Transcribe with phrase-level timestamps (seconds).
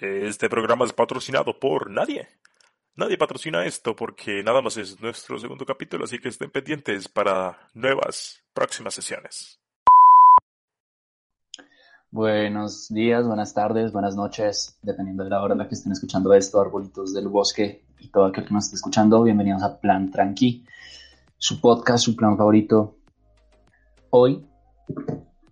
[0.00, 2.28] Este programa es patrocinado por nadie.
[2.96, 7.68] Nadie patrocina esto porque nada más es nuestro segundo capítulo, así que estén pendientes para
[7.74, 9.58] nuevas próximas sesiones.
[12.10, 16.34] Buenos días, buenas tardes, buenas noches, dependiendo de la hora en la que estén escuchando
[16.34, 20.62] esto, arbolitos del bosque y todo aquel que nos esté escuchando, bienvenidos a Plan Tranqui,
[21.38, 22.96] su podcast, su plan favorito.
[24.10, 24.46] Hoy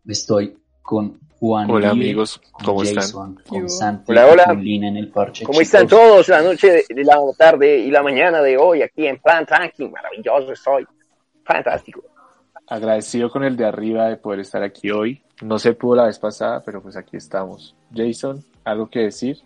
[0.06, 1.70] estoy con Juan.
[1.70, 3.34] Hola amigos, ¿cómo Jason, están?
[3.48, 4.44] Con Santi, Hola, hola.
[4.44, 5.44] con Lina en el parche.
[5.44, 5.74] ¿Cómo chicos.
[5.74, 6.28] están todos?
[6.28, 9.88] La noche, de la tarde y la mañana de hoy aquí en Plan Tranqui.
[9.88, 10.86] Maravilloso estoy.
[11.42, 12.02] Fantástico.
[12.68, 15.22] Agradecido con el de arriba de poder estar aquí hoy.
[15.42, 17.74] No se pudo la vez pasada, pero pues aquí estamos.
[17.94, 19.38] Jason, ¿algo que decir?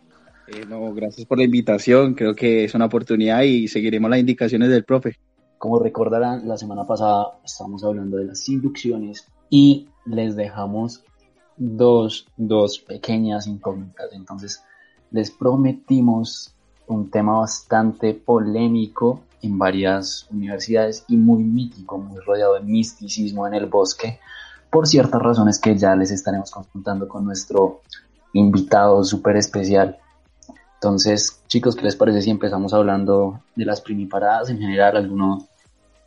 [0.49, 2.15] Eh, no, gracias por la invitación.
[2.15, 5.17] Creo que es una oportunidad y seguiremos las indicaciones del profe.
[5.59, 11.05] Como recordarán, la semana pasada estábamos hablando de las inducciones y les dejamos
[11.57, 14.13] dos, dos pequeñas incógnitas.
[14.13, 14.63] Entonces,
[15.11, 16.55] les prometimos
[16.87, 23.55] un tema bastante polémico en varias universidades y muy mítico, muy rodeado de misticismo en
[23.55, 24.19] el bosque,
[24.71, 27.83] por ciertas razones que ya les estaremos contando con nuestro
[28.33, 29.99] invitado súper especial.
[30.75, 34.97] Entonces, chicos, ¿qué les parece si empezamos hablando de las primiparadas en general?
[34.97, 35.47] ¿Alguno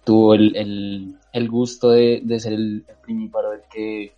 [0.04, 4.14] tuvo el, el, el gusto de, de ser el primíparo el que,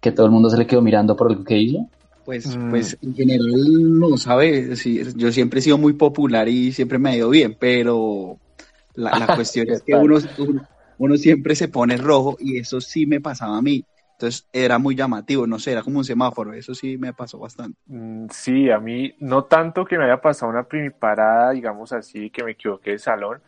[0.00, 1.90] que todo el mundo se le quedó mirando por lo que hizo?
[2.24, 2.68] Pues, Mm.
[2.68, 4.76] pues en general no sabe.
[4.76, 8.40] sí, yo siempre he sido muy popular y siempre me ha ido bien, pero
[8.94, 10.18] la, la cuestión es que uno,
[10.98, 13.86] uno siempre se pone rojo y eso sí me pasaba a mí.
[14.12, 17.78] Entonces era muy llamativo, no sé, era como un semáforo, eso sí me pasó bastante.
[17.86, 22.44] Mm, Sí, a mí no tanto que me haya pasado una primiparada, digamos así, que
[22.44, 23.42] me equivoqué de salón,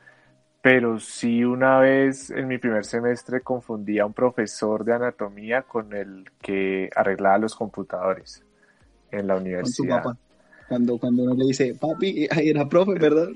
[0.62, 5.92] pero sí una vez en mi primer semestre confundí a un profesor de anatomía con
[5.92, 8.44] el que arreglaba los computadores
[9.10, 10.02] en la Con universidad.
[10.05, 10.16] papá.
[10.68, 13.28] Cuando, cuando uno le dice, papi, ay, era profe, ¿verdad?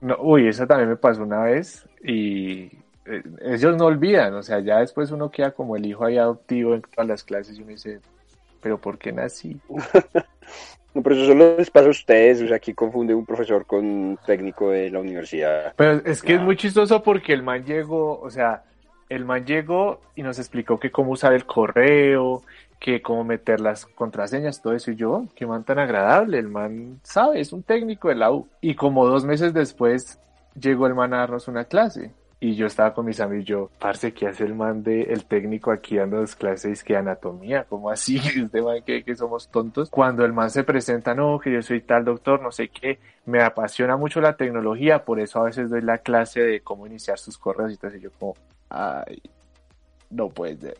[0.00, 2.70] No, uy, eso también me pasó una vez y
[3.06, 6.74] eh, ellos no olvidan, o sea, ya después uno queda como el hijo ahí adoptivo
[6.74, 8.00] en todas las clases y uno dice,
[8.60, 9.58] pero ¿por qué nací?
[10.94, 12.40] No, pero eso solo les pasa a ustedes.
[12.40, 15.74] O sea, aquí confunde un profesor con un técnico de la universidad.
[15.76, 18.62] Pero es que es muy chistoso porque el man llegó, o sea,
[19.08, 22.42] el man llegó y nos explicó que cómo usar el correo,
[22.80, 24.90] que cómo meter las contraseñas, todo eso.
[24.90, 28.32] Y yo, "Oh, qué man tan agradable, el man sabe, es un técnico de la
[28.32, 28.48] U.
[28.60, 30.18] Y como dos meses después
[30.58, 32.10] llegó el man a darnos una clase.
[32.38, 35.70] Y yo estaba con mis amigos yo, parce, ¿qué hace el man de el técnico
[35.70, 37.64] aquí dándonos clases que anatomía?
[37.64, 38.18] ¿Cómo así?
[38.36, 39.88] Este man que, que somos tontos.
[39.88, 43.42] Cuando el man se presenta, no, que yo soy tal doctor, no sé qué, me
[43.42, 47.38] apasiona mucho la tecnología, por eso a veces doy la clase de cómo iniciar sus
[47.38, 47.96] correos y.
[47.96, 48.34] Y yo como,
[48.68, 49.22] ay,
[50.10, 50.78] no puede ser.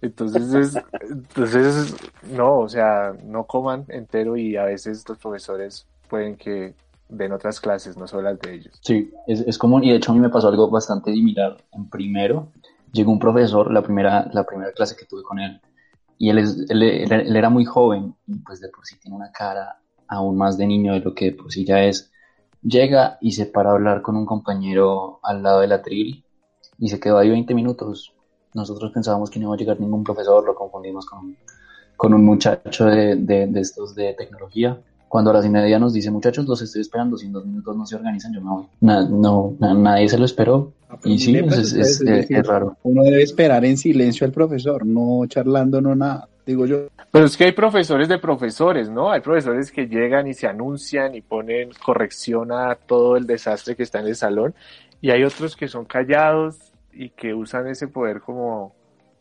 [0.00, 6.36] Entonces, es, entonces, no, o sea, no coman entero y a veces los profesores pueden
[6.36, 6.74] que
[7.10, 8.78] den otras clases, no solo las de ellos.
[8.82, 11.56] Sí, es, es común y de hecho a mí me pasó algo bastante similar.
[11.72, 12.52] En primero
[12.92, 15.60] llegó un profesor, la primera, la primera clase que tuve con él,
[16.18, 19.16] y él, es, él, él- él era muy joven y pues de por sí tiene
[19.16, 22.10] una cara aún más de niño de lo que de por sí ya es.
[22.62, 26.24] Llega y se para a hablar con un compañero al lado del atril
[26.78, 28.14] y se quedó ahí 20 minutos.
[28.54, 31.36] Nosotros pensábamos que no iba a llegar ningún profesor, lo confundimos con,
[31.96, 34.80] con un muchacho de, de, de estos de tecnología.
[35.10, 37.76] Cuando a las y media nos dice, muchachos, los estoy esperando, si en dos minutos
[37.76, 38.66] no se organizan, yo me voy.
[38.80, 40.72] Na- no, na- nadie se lo esperó.
[41.02, 42.76] Y sí, es, es- es- es- es raro.
[42.84, 46.86] Uno debe esperar en silencio al profesor, no charlando, no nada, digo yo.
[47.10, 49.10] Pero es que hay profesores de profesores, ¿no?
[49.10, 53.82] Hay profesores que llegan y se anuncian y ponen corrección a todo el desastre que
[53.82, 54.54] está en el salón,
[55.00, 56.56] y hay otros que son callados
[56.92, 58.72] y que usan ese poder como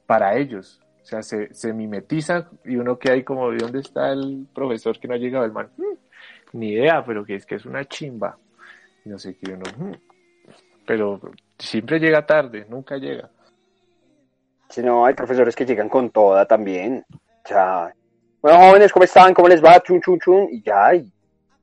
[0.06, 0.80] para ellos.
[1.10, 5.00] O sea, se, se mimetizan y uno queda ahí como, ¿de dónde está el profesor
[5.00, 5.44] que no ha llegado?
[5.44, 8.38] El man, "Mm, ni idea, pero que es que es una chimba.
[9.06, 9.94] No sé qué, uno, "Mm".
[10.86, 11.20] pero
[11.58, 13.28] siempre llega tarde, nunca llega.
[14.70, 17.04] Si no, hay profesores que llegan con toda también.
[17.44, 17.92] O sea,
[18.40, 19.34] bueno, jóvenes, ¿cómo están?
[19.34, 19.80] ¿Cómo les va?
[19.82, 20.48] Chun, chun, chun.
[20.52, 21.12] Y ya, y,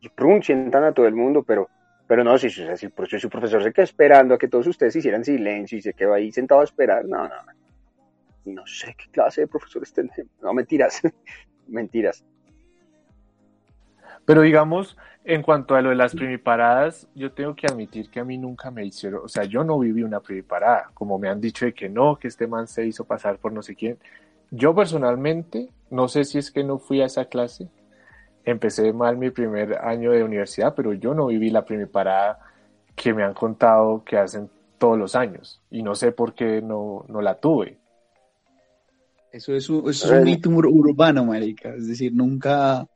[0.00, 1.68] y prun, sientan a todo el mundo, pero,
[2.08, 5.78] pero no, si, si su profesor se queda esperando a que todos ustedes hicieran silencio
[5.78, 7.65] y se quedó ahí sentado a esperar, no, no, no.
[8.46, 10.32] No sé qué clase de profesores tenemos.
[10.40, 11.02] No, mentiras.
[11.66, 12.24] mentiras.
[14.24, 18.24] Pero digamos, en cuanto a lo de las primiparadas, yo tengo que admitir que a
[18.24, 21.64] mí nunca me hicieron, o sea, yo no viví una primiparada, como me han dicho
[21.64, 23.98] de que no, que este man se hizo pasar por no sé quién.
[24.50, 27.68] Yo personalmente, no sé si es que no fui a esa clase,
[28.44, 32.38] empecé mal mi primer año de universidad, pero yo no viví la primiparada
[32.94, 37.04] que me han contado que hacen todos los años y no sé por qué no,
[37.08, 37.78] no la tuve.
[39.36, 41.74] Eso es un, eso es un mito ur- urbano, marica.
[41.74, 42.86] Es decir, nunca,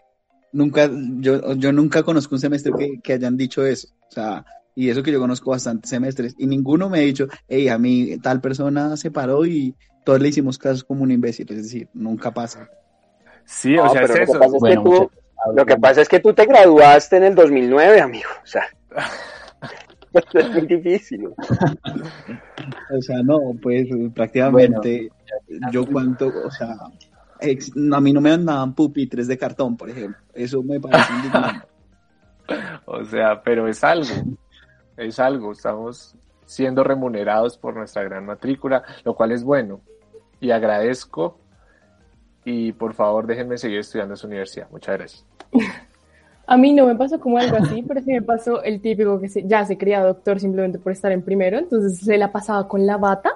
[0.53, 0.91] nunca,
[1.21, 3.89] yo, yo nunca conozco un semestre que, que hayan dicho eso.
[4.11, 4.45] O sea,
[4.75, 6.35] y eso que yo conozco bastantes semestres.
[6.39, 10.29] Y ninguno me ha dicho, hey, a mí tal persona se paró y todos le
[10.29, 11.47] hicimos caso como un imbécil.
[11.53, 12.69] Es decir, nunca pasa.
[13.45, 15.11] Sí, o No, sea, es lo que pasa es Bueno, que tú,
[15.55, 18.31] lo que pasa es que tú te graduaste en el 2009, amigo.
[18.43, 18.65] O sea,
[20.35, 21.29] es muy difícil.
[22.93, 25.11] O sea, no, pues prácticamente
[25.73, 26.77] yo cuánto, o sea,
[27.41, 30.21] ex- a mí no me mandaban pupitres de cartón, por ejemplo.
[30.35, 31.67] Eso me parece indignante.
[32.85, 34.13] O sea, pero es algo,
[34.97, 36.17] es algo, estamos
[36.47, 39.81] siendo remunerados por nuestra gran matrícula, lo cual es bueno.
[40.41, 41.39] Y agradezco
[42.45, 44.69] y por favor déjenme seguir estudiando en su universidad.
[44.71, 45.27] Muchas gracias.
[46.51, 49.29] A mí no me pasó como algo así, pero sí me pasó el típico que
[49.29, 52.85] se- ya se creía doctor simplemente por estar en primero, entonces se la pasaba con
[52.87, 53.31] la bata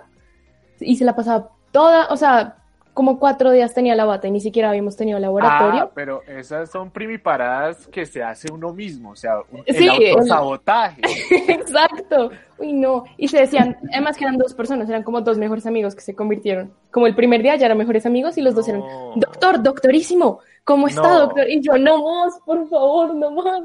[0.81, 2.57] y se la pasaba toda, o sea,
[2.93, 5.91] como cuatro días tenía la bata y ni siquiera habíamos tenido Ah, laboratorio.
[5.97, 11.01] pero esas son primiparadas que se hace uno mismo, o sea, un- Sí, el autosabotaje.
[11.49, 12.31] Exacto.
[12.59, 13.05] Uy, no.
[13.17, 16.15] Y se decían, además que eran dos personas, eran como dos mejores amigos que se
[16.15, 16.73] convirtieron.
[16.93, 18.83] Como el primer día ya eran mejores amigos y los dos eran,
[19.17, 21.21] doctor, doctorísimo, ¿cómo está, No.
[21.21, 21.49] doctor?
[21.49, 23.63] Y yo, no más, por favor, no más.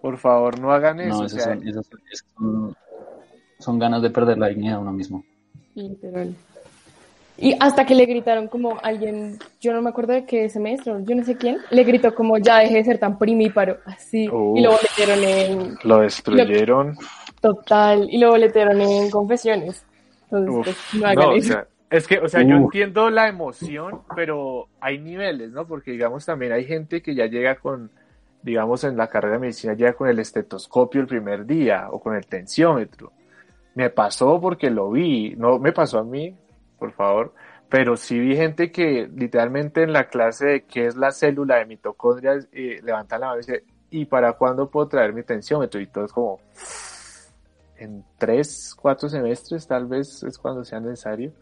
[0.00, 1.18] Por favor, no hagan eso.
[1.18, 2.76] No, o sea, son, esas son- esas son-
[3.58, 5.24] son ganas de perder la dignidad a uno mismo.
[5.74, 6.34] Literal.
[7.38, 11.14] Y hasta que le gritaron como alguien, yo no me acuerdo de qué semestre, yo
[11.14, 14.26] no sé quién, le gritó como ya deje de ser tan primíparo, así.
[14.28, 14.56] Uf.
[14.56, 16.96] Y luego metieron en lo destruyeron.
[17.42, 19.84] total, y luego le metieron en confesiones.
[20.30, 21.48] Entonces, Uf, pues, no hagan no, o eso.
[21.48, 22.64] sea, es que, o sea, yo Uf.
[22.64, 25.66] entiendo la emoción, pero hay niveles, ¿no?
[25.66, 27.90] Porque, digamos, también hay gente que ya llega con,
[28.42, 32.16] digamos, en la carrera de medicina, llega con el estetoscopio el primer día o con
[32.16, 33.12] el tensiómetro.
[33.74, 36.34] Me pasó porque lo vi, no me pasó a mí,
[36.78, 37.34] por favor,
[37.68, 41.66] pero sí vi gente que literalmente en la clase de qué es la célula de
[41.66, 45.80] mitocondrias, eh, levantan la mano y dice, ¿y para cuándo puedo traer mi tensiómetro?
[45.80, 46.40] Y todo es como,
[47.78, 51.32] en tres, cuatro semestres tal vez es cuando sea necesario.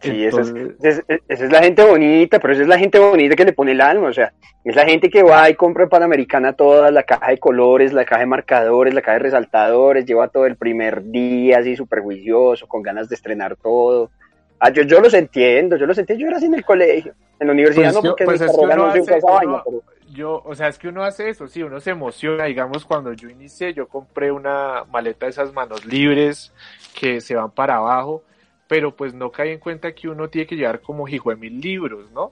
[0.00, 2.78] Sí, esa es, Entonces- esa es- esa es la gente bonita, pero esa es la
[2.78, 4.32] gente bonita que le pone el alma, o sea,
[4.64, 8.04] es la gente que va y compra en Panamericana toda la caja de colores, la
[8.04, 12.66] caja de marcadores, la caja de resaltadores, lleva todo el primer día así súper juicioso,
[12.66, 14.10] con ganas de estrenar todo.
[14.58, 17.46] Ah, yo, yo los entiendo, yo los entiendo, yo era así en el colegio, en
[17.46, 19.82] la universidad Pues no, que- porque pues mi es que uno hace- vaina, pero
[20.12, 23.28] yo, o sea, es que uno hace eso, sí, uno se emociona, digamos, cuando yo
[23.28, 26.52] inicié, yo compré una maleta de esas manos libres
[26.98, 28.22] que se van para abajo,
[28.70, 31.60] pero pues no cae en cuenta que uno tiene que llevar como hijo de mil
[31.60, 32.30] libros, ¿no?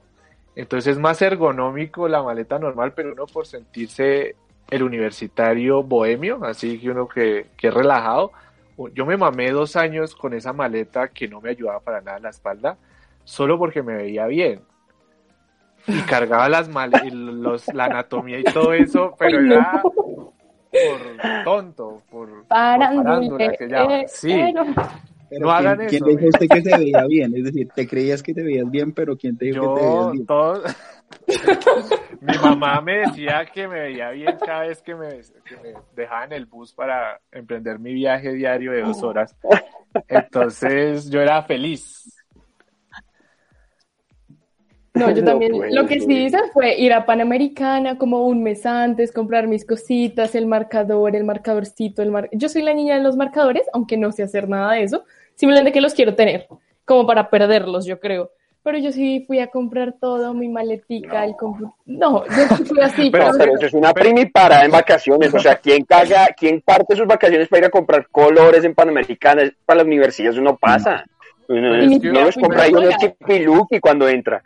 [0.54, 4.36] Entonces es más ergonómico la maleta normal, pero uno por sentirse
[4.70, 8.30] el universitario bohemio, así que uno que, que es relajado,
[8.94, 12.22] yo me mamé dos años con esa maleta que no me ayudaba para nada en
[12.22, 12.76] la espalda,
[13.24, 14.60] solo porque me veía bien.
[15.88, 22.28] Y cargaba las mal los, la anatomía y todo eso, pero era por tonto, por,
[22.28, 24.02] por Parándole, farándula que llama.
[24.06, 24.54] Sí,
[25.28, 27.36] pero- No hagan ¿quién, eso, ¿quién dijo usted que se veía bien?
[27.36, 30.12] Es decir, te creías que te veías bien, pero ¿quién te dijo que te veías
[30.12, 30.26] bien?
[30.26, 30.76] todos,
[32.20, 36.24] mi mamá me decía que me veía bien cada vez que me, que me dejaba
[36.24, 39.34] en el bus para emprender mi viaje diario de dos horas.
[40.08, 42.14] Entonces yo era feliz.
[44.94, 49.12] No, yo también, lo que sí hice fue ir a Panamericana como un mes antes,
[49.12, 52.28] comprar mis cositas, el marcador, el marcadorcito, el mar...
[52.32, 55.04] Yo soy la niña de los marcadores, aunque no sé hacer nada de eso,
[55.38, 56.46] simplemente que los quiero tener,
[56.84, 58.30] como para perderlos, yo creo.
[58.64, 62.80] Pero yo sí fui a comprar todo, mi maletica, el compu- No, yo sí fui
[62.80, 65.32] así, Pero- No, pero eso es una primiparada en vacaciones.
[65.32, 69.42] O sea, ¿quién caga, quién parte sus vacaciones para ir a comprar colores en Panamericana?
[69.42, 71.04] Es Para las universidades uno pasa.
[71.48, 74.42] Uno, Es que- uno los compra ahí uno chipiluki cuando entra.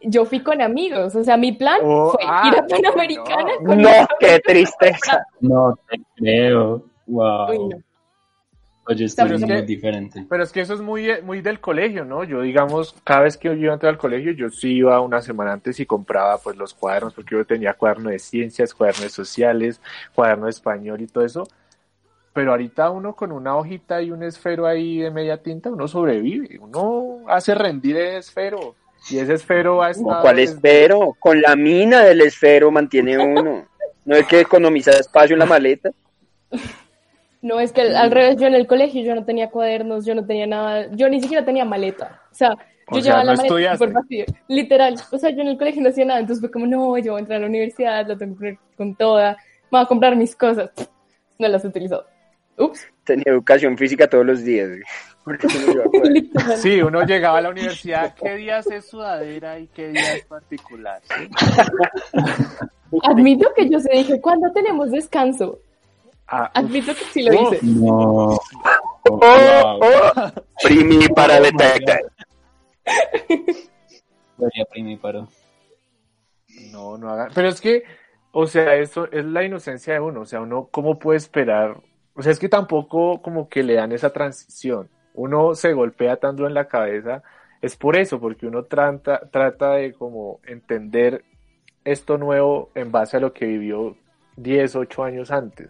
[0.00, 3.52] yo fui con amigos, o sea, mi plan Oh, fue ah, ir a no, Panamericana
[3.60, 3.66] no.
[3.66, 5.26] con No, qué tristeza.
[5.40, 6.84] No te creo.
[7.06, 7.50] Wow.
[7.50, 7.76] Uy, no.
[8.86, 10.26] Oye, esto es es muy que- diferente.
[10.28, 12.24] Pero es que eso es muy, muy del colegio, ¿no?
[12.24, 15.22] Yo, digamos, cada vez que yo iba a entrar al colegio, yo sí iba una
[15.22, 19.10] semana antes y compraba pues los cuadernos, porque yo tenía cuaderno de ciencias, cuaderno de
[19.10, 19.80] sociales,
[20.14, 21.46] cuaderno de español y todo eso.
[22.32, 26.58] Pero ahorita uno con una hojita y un esfero ahí de media tinta, uno sobrevive,
[26.58, 28.74] uno hace rendir el esfero.
[29.10, 30.22] Y ese esfero ha estado...
[30.22, 31.14] ¿Cuál desde- esfero?
[31.20, 33.66] Con la mina del esfero mantiene uno.
[34.04, 35.90] No hay que economizar espacio en la maleta.
[37.42, 40.14] No, es que al, al revés, yo en el colegio yo no tenía cuadernos, yo
[40.14, 42.22] no tenía nada, yo ni siquiera tenía maleta.
[42.30, 42.52] O sea,
[42.86, 43.78] O yo sea, llevaba no la maleta estudiaste.
[43.78, 44.24] súper vacía.
[44.48, 44.94] Literal.
[45.10, 47.18] O sea, yo en el colegio no hacía nada, entonces fue como, no, yo voy
[47.18, 50.14] a entrar a la universidad, la tengo que poner con toda, me voy a comprar
[50.16, 50.70] mis cosas.
[51.38, 52.06] No las he utilizado.
[52.58, 52.86] Ups.
[53.04, 54.68] Tenía educación física todos los días.
[55.26, 55.34] no.
[56.56, 61.00] Sí, uno llegaba a la universidad, ¿qué días es sudadera y qué día es particular?
[61.04, 61.28] ¿sí?
[63.02, 65.58] Admito que yo se dije, ¿cuándo tenemos descanso?
[66.34, 67.58] Ah, Admito que sí lo hice.
[67.62, 68.38] No.
[69.10, 72.00] Oh, oh, primi para detectar.
[74.38, 75.28] Gloria primíparo.
[76.70, 77.28] No, no haga.
[77.34, 77.82] Pero es que,
[78.32, 80.22] o sea, eso es la inocencia de uno.
[80.22, 81.76] O sea, uno, ¿cómo puede esperar?
[82.14, 84.88] O sea, es que tampoco como que le dan esa transición.
[85.12, 87.22] Uno se golpea tanto en la cabeza.
[87.60, 91.26] Es por eso, porque uno trata, trata de como entender
[91.84, 93.98] esto nuevo en base a lo que vivió
[94.36, 95.68] 10, 8 años antes.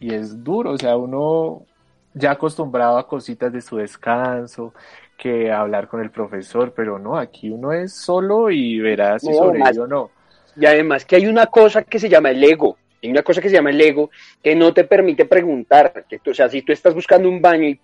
[0.00, 1.62] Y es duro, o sea, uno
[2.14, 4.74] ya acostumbrado a cositas de su descanso,
[5.16, 9.80] que hablar con el profesor, pero no, aquí uno es solo y verá si sobrevive
[9.80, 10.10] o no.
[10.56, 12.76] Y además que hay una cosa que se llama el ego.
[13.02, 14.10] Hay una cosa que se llama el ego
[14.42, 16.04] que no te permite preguntar.
[16.08, 17.80] Que tú- o sea, si tú estás buscando un baño y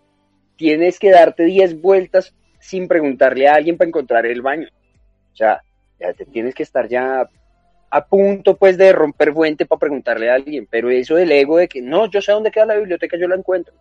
[0.56, 4.68] tienes que darte 10 vueltas sin preguntarle a alguien para encontrar el baño.
[5.32, 5.62] O sea,
[6.00, 7.28] ya te tienes que estar ya
[7.96, 10.66] a punto pues de romper fuente para preguntarle a alguien.
[10.68, 13.36] Pero eso del ego de que no, yo sé dónde queda la biblioteca, yo la
[13.36, 13.72] encuentro.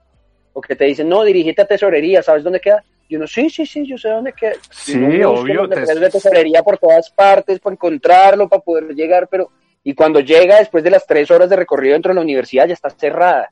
[0.54, 2.84] O que te dicen, no, dirígete a tesorería, ¿sabes dónde queda?
[3.10, 4.54] Y uno, sí, sí, sí, yo sé dónde queda.
[4.70, 9.50] Sí, uno obvio, te- de tesorería por todas partes para encontrarlo, para poder llegar, pero
[9.84, 12.74] y cuando llega después de las tres horas de recorrido dentro de la universidad ya
[12.74, 13.50] está cerrada.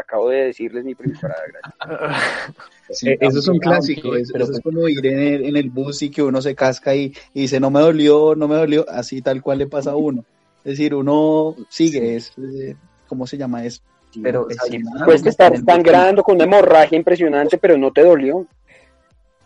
[0.00, 1.34] Acabo de decirles mi primera
[1.82, 2.50] gracias.
[3.04, 5.70] Eh, eso es un clásico, eso, pero eso es como ir en el, en el
[5.70, 8.84] bus y que uno se casca y, y dice, no me dolió, no me dolió,
[8.90, 10.24] así tal cual le pasa a uno.
[10.64, 12.74] Es decir, uno sigue, es, eh,
[13.06, 13.80] ¿cómo se llama eso?
[14.20, 14.82] Pero, Es- ¿sabes?
[15.04, 18.44] Puedes estar sangrando con una hemorragia impresionante, pero no te dolió.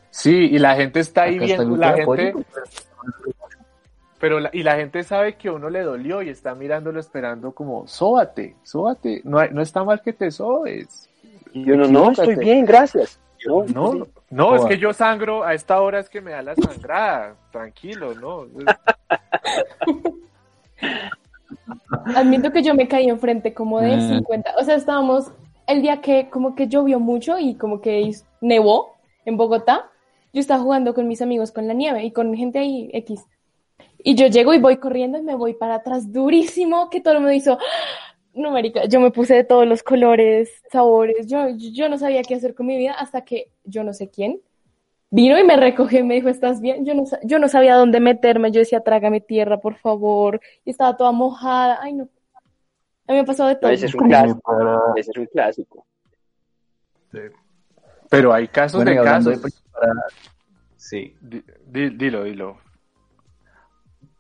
[0.09, 2.35] Sí, y la gente está ahí Acá viendo, la gente,
[4.25, 7.53] pero la- y la gente sabe que a uno le dolió y está mirándolo esperando
[7.53, 11.11] como, sóbate, sóbate, no, hay- no está mal que te sobes.
[11.53, 13.21] Y uno, no, estoy bien, gracias.
[13.47, 16.55] No, No, no, es que yo sangro a esta hora es que me da la
[16.55, 18.47] sangrada, tranquilo, ¿no?
[22.17, 24.09] Admito que yo me caí enfrente como de Mm.
[24.09, 24.55] 50.
[24.59, 25.31] O sea, estábamos
[25.67, 28.95] el día que como que llovió mucho y como que nevó
[29.27, 29.91] en Bogotá.
[30.33, 33.23] Yo estaba jugando con mis amigos con la nieve y con gente ahí X.
[34.07, 37.21] Y yo llego y voy corriendo y me voy para atrás durísimo que todo el
[37.21, 37.55] mundo hizo.
[37.55, 38.15] ¡Ah!
[38.35, 41.27] No, marica, yo me puse de todos los colores, sabores.
[41.27, 44.41] Yo, yo no sabía qué hacer con mi vida hasta que yo no sé quién
[45.11, 46.85] vino y me recogió y me dijo, ¿estás bien?
[46.85, 48.51] Yo no, yo no sabía dónde meterme.
[48.51, 50.41] Yo decía, trágame tierra, por favor.
[50.65, 51.79] Y estaba toda mojada.
[51.81, 52.09] Ay, no.
[53.07, 53.71] A mí me ha pasado de No, todo.
[53.71, 54.93] ese es un clásico.
[54.97, 55.87] Ese es un clásico.
[58.11, 59.41] Pero hay casos Bueno, de de casos.
[59.41, 60.13] primiparadas,
[60.77, 62.59] sí, di- dilo, dilo.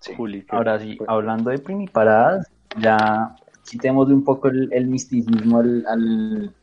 [0.04, 0.14] Sí.
[0.16, 2.46] Juli, Ahora sí, hablando de primiparadas,
[2.80, 3.34] ya
[3.68, 6.54] quitemos un poco el, el misticismo al, al-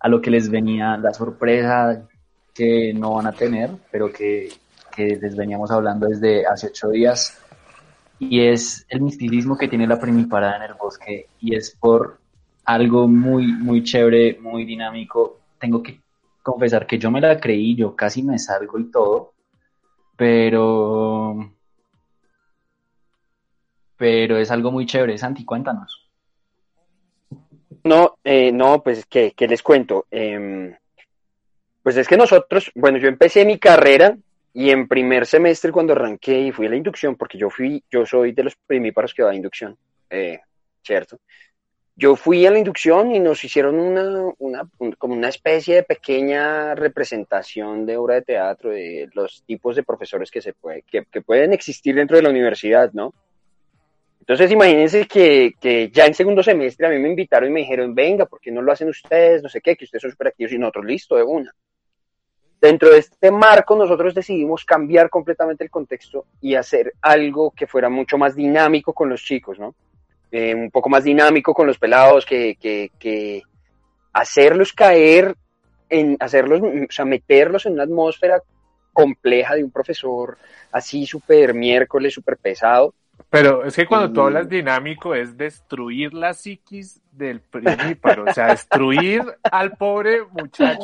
[0.00, 2.08] a lo que les venía, la sorpresa
[2.54, 4.48] que no van a tener, pero que,
[4.94, 7.38] que les veníamos hablando desde hace ocho días.
[8.18, 11.26] Y es el misticismo que tiene la primiparada en el bosque.
[11.40, 12.18] Y es por
[12.64, 15.38] algo muy, muy chévere, muy dinámico.
[15.58, 16.00] Tengo que
[16.42, 19.32] confesar que yo me la creí, yo casi me salgo y todo,
[20.16, 21.52] pero
[23.96, 25.18] pero es algo muy chévere.
[25.18, 26.08] Santi, cuéntanos.
[27.84, 30.06] No, eh, no, pues, ¿qué, qué les cuento?
[30.10, 30.74] Em,
[31.82, 34.16] pues es que nosotros, bueno, yo empecé mi carrera
[34.54, 38.06] y en primer semestre cuando arranqué y fui a la inducción, porque yo fui, yo
[38.06, 39.76] soy de los primíparos que va a inducción,
[40.10, 40.40] eh,
[40.82, 41.18] ¿cierto?
[41.96, 45.82] Yo fui a la inducción y nos hicieron una, una, un- como una especie de
[45.82, 51.04] pequeña representación de obra de teatro de los tipos de profesores que se puede, que,
[51.10, 53.12] que pueden existir dentro de la universidad, ¿no?
[54.22, 57.92] Entonces imagínense que, que ya en segundo semestre a mí me invitaron y me dijeron,
[57.92, 59.42] venga, ¿por qué no lo hacen ustedes?
[59.42, 61.52] No sé qué, que ustedes son súper activos y nosotros listo de una.
[62.60, 67.88] Dentro de este marco nosotros decidimos cambiar completamente el contexto y hacer algo que fuera
[67.88, 69.74] mucho más dinámico con los chicos, ¿no?
[70.30, 73.42] Eh, un poco más dinámico con los pelados, que, que, que
[74.12, 75.34] hacerlos caer,
[75.90, 78.40] en hacerlos, o sea, meterlos en una atmósfera
[78.92, 80.38] compleja de un profesor
[80.70, 82.94] así súper miércoles, súper pesado.
[83.30, 88.48] Pero es que cuando tú hablas dinámico es destruir la psiquis del primíparo, o sea,
[88.48, 90.80] destruir al pobre muchacho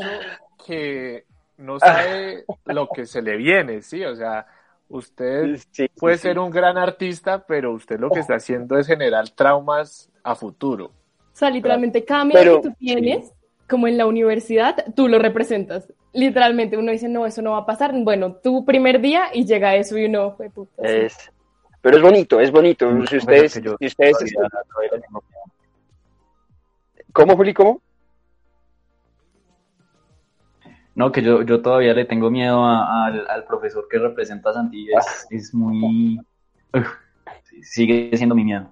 [0.67, 1.25] que
[1.59, 4.05] no sabe lo que se le viene, ¿sí?
[4.05, 4.47] O sea,
[4.89, 6.39] usted Sí, puede sí, ser sí.
[6.39, 10.87] un gran artista, pero usted lo que está haciendo es generar traumas a futuro.
[10.87, 13.33] O sea, literalmente cada miedo Pero- que tú tienes,
[13.69, 15.93] como en la universidad, tú lo representas.
[16.15, 17.93] Literalmente, uno dice, no, eso no va a pasar.
[17.95, 20.83] Bueno, tu primer día y llega eso y uno, fue puta.
[20.83, 20.89] sí.
[20.89, 21.31] Es,
[21.89, 22.91] pero es bonito, es bonito.
[22.91, 23.53] Mm, si ustedes...
[23.53, 24.35] Si ustedes
[27.15, 27.55] ¿Cómo, Juli?
[27.55, 27.81] ¿Cómo?
[30.95, 34.93] No, que yo, yo todavía le tengo miedo al, profesor que representa a Santi.
[34.93, 35.01] Ah.
[35.31, 36.21] Es, muy...
[37.63, 38.69] Sigue siendo mi miedo.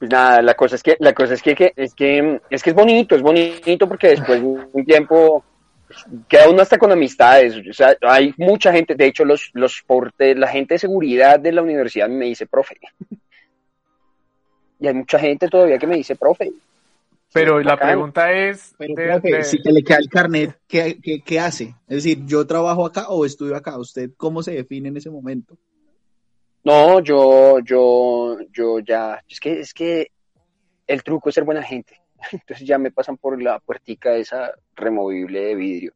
[0.00, 2.74] Pues nada, la cosa es que, la cosa es que, es que es que es
[2.74, 5.44] bonito, es bonito porque después de un tiempo
[6.28, 7.54] queda uno hasta con amistades.
[7.68, 11.52] O sea, hay mucha gente, de hecho, los, los portes, la gente de seguridad de
[11.52, 12.76] la universidad me dice profe.
[14.80, 16.52] Y hay mucha gente todavía que me dice profe.
[17.32, 20.98] Pero la pregunta es, Pero, de- profe, de- si te le queda el carnet, ¿qué,
[21.02, 21.74] qué, qué hace?
[21.88, 23.76] Es decir, ¿yo trabajo acá o estudio acá?
[23.78, 25.56] ¿Usted cómo se define en ese momento?
[26.62, 30.10] No, yo, yo, yo ya, es que, es que
[30.86, 32.00] el truco es ser buena gente.
[32.32, 35.92] Entonces ya me pasan por la puertica esa removible de vidrio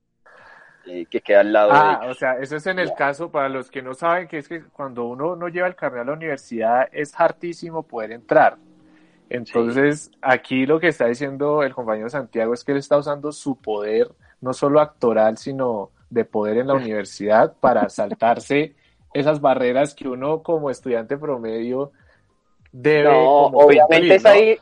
[0.86, 3.48] eh, que queda al lado Ah, de o sea, eso es en el caso, para
[3.48, 6.12] los que no saben, que es que cuando uno no lleva el carnet a la
[6.12, 8.56] universidad es hartísimo poder entrar.
[9.30, 13.56] Entonces, aquí lo que está diciendo el compañero Santiago es que él está usando su
[13.56, 18.74] poder, no solo actoral, sino de poder en la universidad para saltarse
[19.12, 21.92] esas barreras que uno como estudiante promedio
[22.72, 24.58] debe No, como obviamente cumplir, es ahí,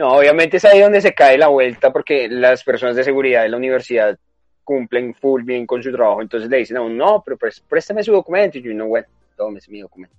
[0.00, 3.50] no, obviamente es ahí donde se cae la vuelta porque las personas de seguridad de
[3.50, 4.18] la universidad
[4.64, 8.02] cumplen full bien con su trabajo, entonces le dicen a uno, no, pero pues préstame
[8.02, 10.16] su documento, y uno, bueno, tómese mi documento.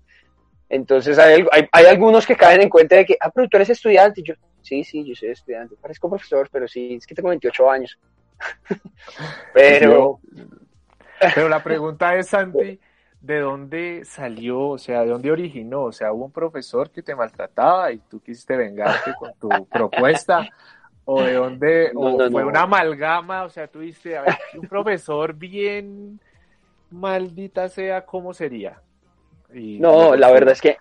[0.70, 3.72] Entonces hay, hay, hay algunos que caen en cuenta de que, ah, pero tú eres
[3.72, 7.30] estudiante, y yo, sí, sí, yo soy estudiante, parezco profesor, pero sí, es que tengo
[7.30, 7.98] 28 años.
[9.54, 10.20] pero,
[11.34, 12.80] Pero la pregunta es, Santi,
[13.22, 14.70] ¿de dónde salió?
[14.70, 15.84] O sea, ¿de dónde originó?
[15.84, 20.50] O sea, ¿hubo un profesor que te maltrataba y tú quisiste vengarte con tu propuesta?
[21.06, 21.92] ¿O de dónde?
[21.96, 22.50] ¿O No, fue no.
[22.50, 23.44] una amalgama?
[23.44, 26.20] O sea, tú dijiste, a ver, un profesor bien
[26.92, 28.82] maldita sea, ¿cómo sería?
[29.54, 30.78] Y- No, la verdad es que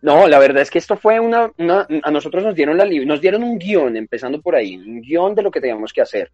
[0.00, 3.20] no, la verdad es que esto fue una, una- a nosotros nos dieron la nos
[3.20, 6.30] dieron un guion, empezando por ahí, un guion de lo que teníamos que hacer.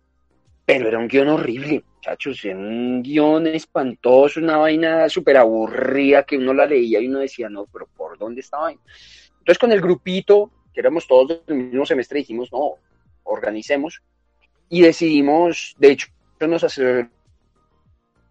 [0.66, 6.38] Pero era un guion horrible, muchachos, era un guion espantoso, una vaina súper aburrida que
[6.38, 8.71] uno la leía y uno decía, no, pero ¿por dónde estaba?
[8.71, 12.77] Entonces con el grupito, que éramos todos del mismo semestre, dijimos, no,
[13.24, 14.03] organicemos
[14.68, 16.09] y decidimos, de hecho,
[16.40, 17.09] nos asesoró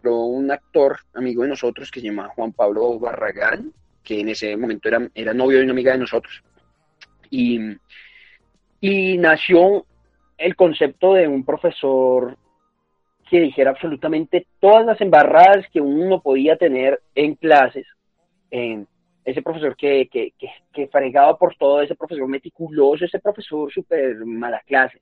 [0.04, 4.88] un actor amigo de nosotros que se llama Juan Pablo Barragán, que en ese momento
[4.88, 6.43] era, era novio de una amiga de nosotros.
[7.30, 7.60] Y,
[8.82, 9.86] y nació
[10.44, 12.38] el concepto de un profesor
[13.30, 17.88] que dijera absolutamente todas las embarradas que uno podía tener en clases.
[18.52, 18.88] En
[19.24, 24.26] ese profesor que, que, que, que fregaba por todo, ese profesor meticuloso, ese profesor súper
[24.26, 25.00] mala clase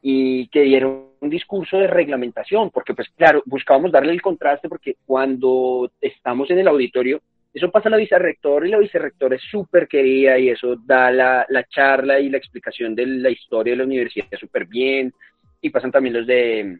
[0.00, 4.96] y que dieron un discurso de reglamentación, porque pues claro, buscábamos darle el contraste porque
[5.06, 7.20] cuando estamos en el auditorio,
[7.54, 11.44] eso pasa a la vicerrectora y la vicerrectora es súper querida y eso da la,
[11.48, 15.12] la charla y la explicación de la historia de la universidad súper bien
[15.60, 16.78] y pasan también los de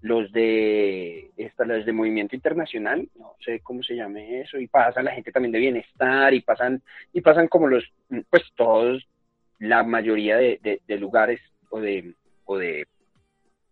[0.00, 5.02] los de esta, los de movimiento internacional, no sé cómo se llame eso, y pasa
[5.02, 6.82] la gente también de bienestar y pasan
[7.12, 7.84] y pasan como los
[8.28, 9.06] pues todos
[9.60, 12.12] la mayoría de, de, de lugares o de
[12.44, 12.86] o de,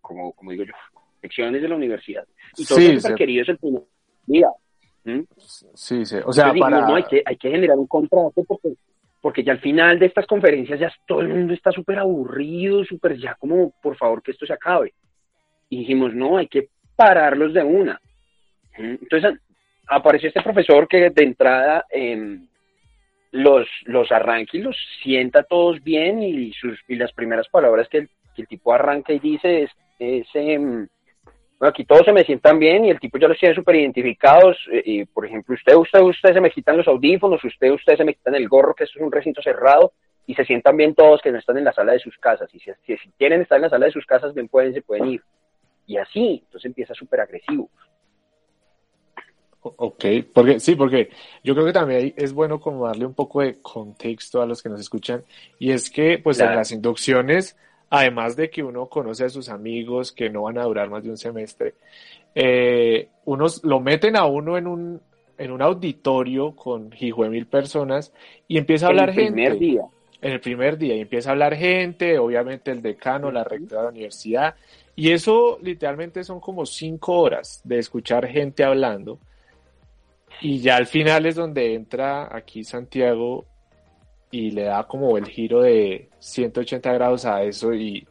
[0.00, 0.72] como, como digo yo,
[1.20, 2.26] secciones de la universidad.
[2.56, 3.82] Y todos Sí, son súper se- queridos el primer
[4.26, 4.48] día.
[5.04, 5.20] ¿Mm?
[5.36, 6.16] Sí, sí.
[6.24, 8.74] O sea, Entonces no, hay que, hay que generar un contraste porque,
[9.20, 13.16] porque ya al final de estas conferencias ya todo el mundo está súper aburrido, súper
[13.18, 14.94] ya como, por favor, que esto se acabe.
[15.68, 18.00] Y dijimos, no, hay que pararlos de una.
[18.78, 18.96] ¿Mm?
[19.02, 19.34] Entonces
[19.88, 22.46] apareció este profesor que de entrada em,
[23.32, 27.98] los, los arranca y los sienta todos bien y, sus, y las primeras palabras que
[27.98, 30.86] el, que el tipo arranca y dice es, es em,
[31.62, 34.56] bueno, aquí todos se me sientan bien y el tipo ya los tiene súper identificados.
[34.72, 38.02] eh, Y, por ejemplo, usted, usted, usted se me quitan los audífonos, usted, usted se
[38.04, 39.92] me quitan el gorro, que esto es un recinto cerrado,
[40.26, 42.52] y se sientan bien todos que no están en la sala de sus casas.
[42.52, 44.82] Y si, si, si quieren estar en la sala de sus casas, bien pueden, se
[44.82, 45.22] pueden ir.
[45.86, 47.70] Y así, entonces empieza súper agresivo.
[49.60, 51.10] Ok, porque sí, porque
[51.44, 54.68] yo creo que también es bueno como darle un poco de contexto a los que
[54.68, 55.22] nos escuchan
[55.60, 57.56] y es que pues en las inducciones,
[57.92, 61.10] además de que uno conoce a sus amigos que no van a durar más de
[61.10, 61.74] un semestre,
[62.34, 65.00] eh, unos lo meten a uno en un
[65.36, 68.14] en un auditorio con hijo de mil personas
[68.48, 69.82] y empieza a hablar el primer gente día.
[70.22, 73.86] en el primer día y empieza a hablar gente, obviamente el decano, la rectora de
[73.88, 74.54] la universidad,
[74.96, 79.18] y eso literalmente son como cinco horas de escuchar gente hablando.
[80.40, 83.44] Y ya al final es donde entra aquí Santiago
[84.32, 88.04] y le da como el giro de 180 grados a eso y,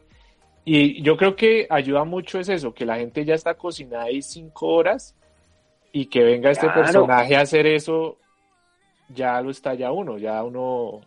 [0.64, 4.22] y yo creo que ayuda mucho es eso, que la gente ya está cocinada ahí
[4.22, 5.14] cinco horas
[5.92, 6.80] y que venga este Claro.
[6.80, 8.16] personaje a hacer eso,
[9.08, 11.00] ya lo estalla uno, ya uno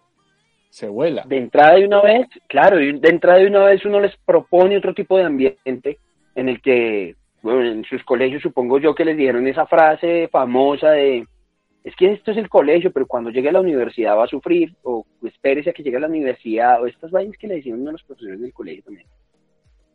[0.70, 1.24] se vuela.
[1.26, 4.78] de entrada de una vez, claro, de de entrada de una vez uno les propone
[4.78, 5.98] otro tipo de ambiente
[6.36, 10.92] en el que bueno, en sus colegios supongo yo que les dieron esa frase famosa
[10.92, 11.26] de,
[11.86, 14.74] es que esto es el colegio, pero cuando llegue a la universidad va a sufrir,
[14.82, 17.92] o espérese a que llegue a la universidad, o estas vainas que le decían de
[17.92, 19.08] los profesores del colegio también.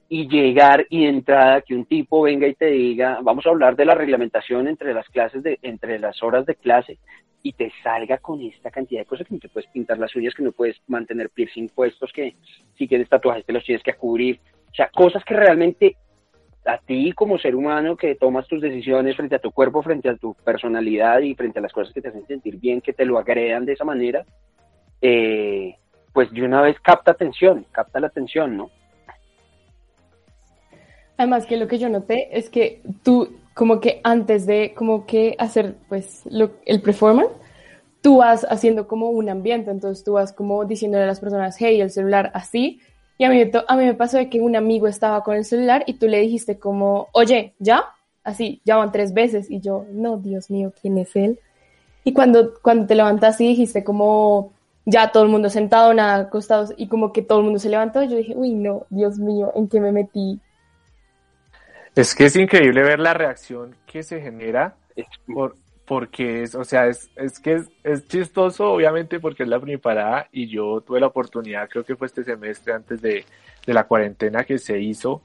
[0.08, 3.74] Y llegar y de entrada que un tipo venga y te diga, vamos a hablar
[3.74, 7.00] de la reglamentación entre las clases, de, entre las horas de clase,
[7.42, 10.34] y te salga con esta cantidad de cosas que no te puedes pintar las uñas,
[10.34, 12.36] que no puedes mantener piercing puestos, que
[12.78, 14.38] si quieres tatuajes te los tienes que cubrir.
[14.70, 15.96] O sea, cosas que realmente
[16.64, 20.16] a ti como ser humano que tomas tus decisiones frente a tu cuerpo, frente a
[20.16, 23.18] tu personalidad y frente a las cosas que te hacen sentir bien, que te lo
[23.18, 24.24] agredan de esa manera,
[25.00, 25.76] eh,
[26.12, 28.70] pues de una vez capta atención, capta la atención, ¿no?
[31.16, 35.36] Además que lo que yo noté es que tú como que antes de como que
[35.38, 37.32] hacer pues lo, el performance,
[38.00, 41.80] tú vas haciendo como un ambiente, entonces tú vas como diciéndole a las personas, hey,
[41.80, 42.80] el celular así,
[43.20, 45.84] y a mí, a mí me pasó de que un amigo estaba con el celular
[45.86, 47.84] y tú le dijiste como, oye, ¿ya?
[48.24, 49.50] Así, ya van tres veces.
[49.50, 51.38] Y yo, no, Dios mío, ¿quién es él?
[52.02, 54.54] Y cuando, cuando te levantaste y dijiste como,
[54.86, 58.02] ya todo el mundo sentado, nada acostados, y como que todo el mundo se levantó,
[58.04, 60.40] yo dije, uy, no, Dios mío, ¿en qué me metí?
[61.94, 64.76] Es que es increíble ver la reacción que se genera
[65.26, 65.56] por,
[65.90, 70.28] porque es, o sea, es, es que es, es, chistoso, obviamente, porque es la primera
[70.30, 73.24] y yo tuve la oportunidad, creo que fue este semestre antes de,
[73.66, 75.20] de la cuarentena que se hizo.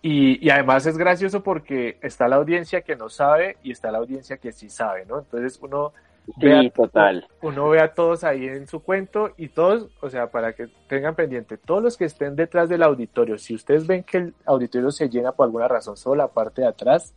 [0.00, 3.98] Y, y, además es gracioso porque está la audiencia que no sabe y está la
[3.98, 5.18] audiencia que sí sabe, ¿no?
[5.18, 5.92] Entonces uno,
[6.24, 7.28] sí, ve, a, total.
[7.42, 11.14] uno ve a todos ahí en su cuento y todos, o sea, para que tengan
[11.14, 15.10] pendiente, todos los que estén detrás del auditorio, si ustedes ven que el auditorio se
[15.10, 17.12] llena por alguna razón, solo la parte de atrás,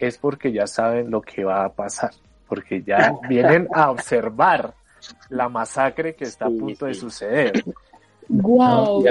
[0.00, 2.10] es porque ya saben lo que va a pasar,
[2.48, 4.74] porque ya vienen a observar
[5.28, 7.64] la masacre que está a punto de suceder.
[8.28, 9.04] Wow.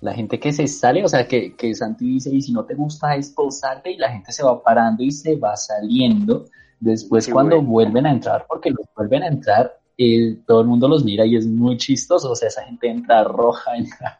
[0.00, 2.74] La gente que se sale, o sea, que, que Santi dice, y si no te
[2.74, 6.46] gusta esto, salte, y la gente se va parando y se va saliendo.
[6.78, 7.70] Después, cuando bueno.
[7.70, 11.36] vuelven a entrar, porque los vuelven a entrar, eh, todo el mundo los mira y
[11.36, 12.30] es muy chistoso.
[12.30, 14.18] O sea, esa gente entra roja, entra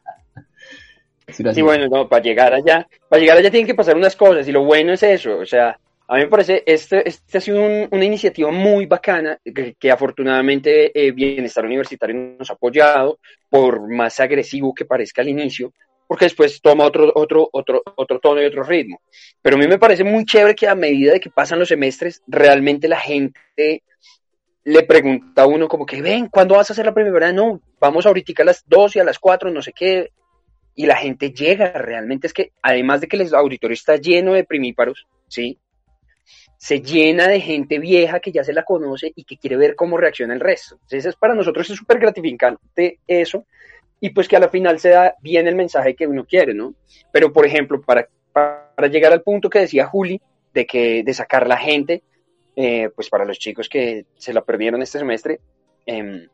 [1.32, 4.52] Sí, bueno, no, para llegar allá, para llegar allá tienen que pasar unas cosas y
[4.52, 7.88] lo bueno es eso, o sea, a mí me parece, este, este ha sido un,
[7.90, 14.18] una iniciativa muy bacana que, que afortunadamente eh, Bienestar Universitario nos ha apoyado, por más
[14.18, 15.72] agresivo que parezca al inicio,
[16.08, 19.00] porque después toma otro, otro, otro, otro tono y otro ritmo.
[19.40, 22.20] Pero a mí me parece muy chévere que a medida de que pasan los semestres,
[22.26, 23.84] realmente la gente
[24.64, 27.32] le pregunta a uno como que, ven, ¿cuándo vas a hacer la primera?
[27.32, 30.10] No, vamos ahorita a las 2 y a las 4, no sé qué,
[30.74, 34.44] y la gente llega, realmente es que además de que el auditorio está lleno de
[34.44, 35.58] primíparos, ¿sí?
[36.56, 39.96] Se llena de gente vieja que ya se la conoce y que quiere ver cómo
[39.96, 40.74] reacciona el resto.
[40.74, 43.46] Entonces es para nosotros es súper gratificante eso
[44.00, 46.74] y pues que a la final se da bien el mensaje que uno quiere, ¿no?
[47.12, 50.20] Pero por ejemplo, para, para llegar al punto que decía Juli,
[50.54, 52.02] de que de sacar la gente,
[52.56, 55.40] eh, pues para los chicos que se la perdieron este semestre,
[55.86, 56.26] eh,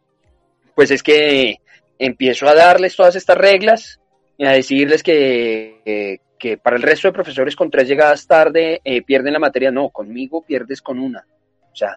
[0.75, 1.57] pues es que
[1.99, 4.01] empiezo a darles todas estas reglas,
[4.39, 8.81] y a decirles que, eh, que, para el resto de profesores con tres llegadas tarde
[8.85, 9.71] eh, pierden la materia.
[9.71, 11.25] No, conmigo pierdes con una.
[11.73, 11.97] O sea,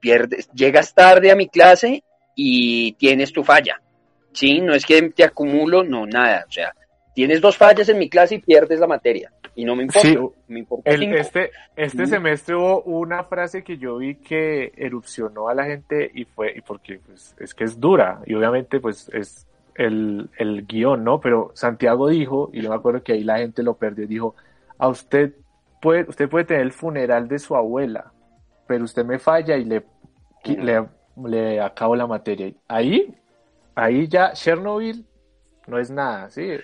[0.00, 2.02] pierdes, llegas tarde a mi clase
[2.34, 3.80] y tienes tu falla.
[4.32, 6.44] Sí, no es que te acumulo, no, nada.
[6.48, 6.74] O sea,
[7.14, 9.32] tienes dos fallas en mi clase y pierdes la materia.
[9.54, 10.08] Y no me importa.
[10.08, 10.16] Sí,
[10.48, 15.54] me importa el, este este semestre hubo una frase que yo vi que erupcionó a
[15.54, 19.46] la gente y fue, y porque pues, es que es dura y obviamente pues es
[19.80, 21.20] el, el guion, ¿no?
[21.20, 24.34] Pero Santiago dijo, y yo me acuerdo que ahí la gente lo perdió, dijo,
[24.78, 25.32] a usted
[25.80, 28.12] puede, usted puede tener el funeral de su abuela,
[28.66, 29.82] pero usted me falla y le,
[30.44, 30.86] le,
[31.24, 32.52] le acabo la materia.
[32.68, 33.14] Ahí,
[33.74, 35.06] ahí ya Chernobyl
[35.66, 36.58] no es nada, ¿sí?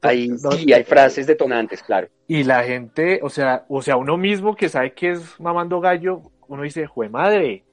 [0.00, 2.08] Ahí no, sí hay frases detonantes, claro.
[2.26, 6.22] Y la gente, o sea, o sea, uno mismo que sabe que es mamando gallo,
[6.48, 7.64] uno dice, jue madre,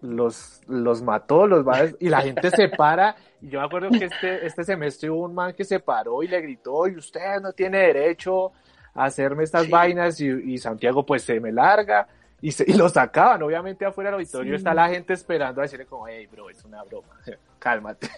[0.00, 3.14] los, los mató, los va y la gente se para.
[3.42, 6.28] Y yo me acuerdo que este, este semestre hubo un man que se paró y
[6.28, 8.52] le gritó, y usted no tiene derecho
[8.94, 9.70] a hacerme estas sí.
[9.70, 12.06] vainas, y, y, Santiago pues se me larga,
[12.40, 13.42] y, se, y lo sacaban.
[13.42, 14.56] Obviamente afuera del auditorio sí.
[14.56, 17.20] está la gente esperando a decirle como, hey, bro, es una broma,
[17.58, 18.08] cálmate.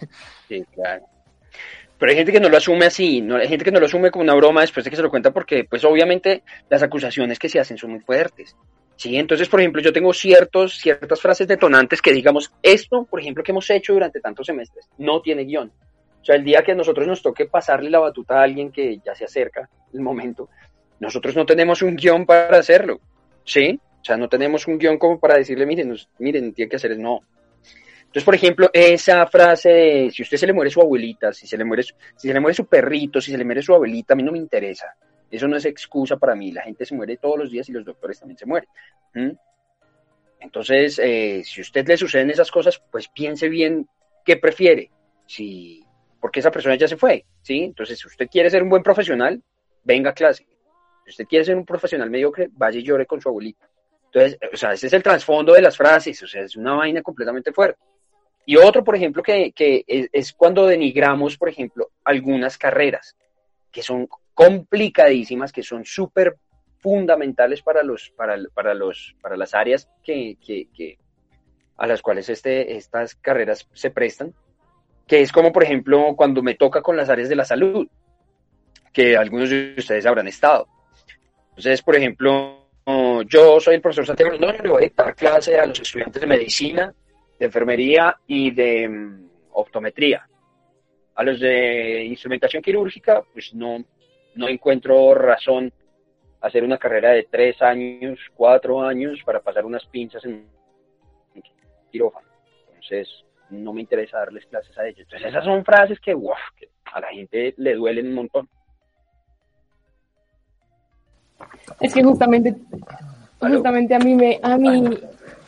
[0.47, 1.05] Sí, claro.
[1.97, 4.11] Pero hay gente que no lo asume así, no, hay gente que no lo asume
[4.11, 7.49] como una broma después de que se lo cuenta porque, pues obviamente, las acusaciones que
[7.49, 8.55] se hacen son muy fuertes.
[8.97, 13.43] Sí, entonces, por ejemplo, yo tengo ciertos, ciertas frases detonantes que digamos, esto, por ejemplo,
[13.43, 15.71] que hemos hecho durante tantos semestres, no tiene guion.
[16.21, 18.99] O sea, el día que a nosotros nos toque pasarle la batuta a alguien que
[19.05, 20.49] ya se acerca el momento,
[20.99, 22.99] nosotros no tenemos un guion para hacerlo,
[23.43, 23.79] ¿sí?
[24.01, 27.21] O sea, no tenemos un guion como para decirle, miren, miren, tiene que hacer, no.
[28.15, 31.65] Entonces, por ejemplo, esa frase si usted se le muere su abuelita, si se le
[31.65, 34.23] muere si se le muere su perrito, si se le muere su abuelita, a mí
[34.23, 34.95] no me interesa.
[35.31, 36.51] Eso no es excusa para mí.
[36.51, 38.69] La gente se muere todos los días y los doctores también se mueren.
[39.13, 39.31] ¿Mm?
[40.39, 43.87] Entonces, eh, si a usted le suceden esas cosas, pues piense bien
[44.23, 44.91] qué prefiere.
[45.25, 45.83] Si,
[46.19, 47.63] porque esa persona ya se fue, ¿sí?
[47.63, 49.41] Entonces, si usted quiere ser un buen profesional,
[49.83, 50.45] venga a clase.
[51.03, 53.67] Si usted quiere ser un profesional mediocre, vaya y llore con su abuelita.
[54.05, 57.01] Entonces, o sea, ese es el trasfondo de las frases, o sea, es una vaina
[57.01, 57.79] completamente fuerte.
[58.45, 63.15] Y otro, por ejemplo, que, que es cuando denigramos, por ejemplo, algunas carreras
[63.71, 66.35] que son complicadísimas, que son súper
[66.77, 70.99] fundamentales para los, para, para los, para las áreas que, que, que,
[71.77, 74.35] a las cuales este, estas carreras se prestan,
[75.07, 77.87] que es como, por ejemplo, cuando me toca con las áreas de la salud,
[78.93, 80.67] que algunos de ustedes habrán estado.
[81.49, 82.69] Entonces, por ejemplo,
[83.27, 86.27] yo soy el profesor Santiago Londoño, le voy a dar clase a los estudiantes de
[86.27, 86.93] medicina,
[87.39, 90.27] de enfermería y de um, optometría.
[91.15, 93.83] A los de instrumentación quirúrgica, pues no,
[94.35, 95.71] no encuentro razón
[96.41, 100.47] hacer una carrera de tres años, cuatro años para pasar unas pinzas en
[101.91, 102.27] quirófano.
[102.67, 105.01] Entonces, no me interesa darles clases a ellos.
[105.01, 108.49] Entonces, esas son frases que, wow, que a la gente le duelen un montón.
[111.79, 112.55] Es que justamente,
[113.39, 114.97] justamente a mí me, a mí,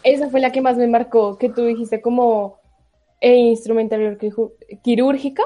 [0.04, 2.60] esa fue la que más me marcó, que tú dijiste como
[3.22, 4.18] eh, instrumental
[4.84, 5.44] quirúrgica,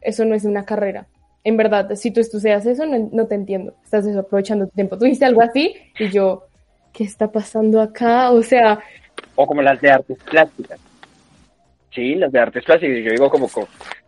[0.00, 1.06] eso no es una carrera.
[1.48, 3.72] En verdad, si tú estudias eso, no, no te entiendo.
[3.82, 4.98] Estás aprovechando tu tiempo.
[4.98, 6.44] Tú dijiste algo así y yo,
[6.92, 8.30] ¿qué está pasando acá?
[8.32, 8.80] O sea...
[9.34, 10.78] O como las de artes plásticas.
[11.90, 13.02] Sí, las de artes plásticas.
[13.02, 13.48] Yo digo como,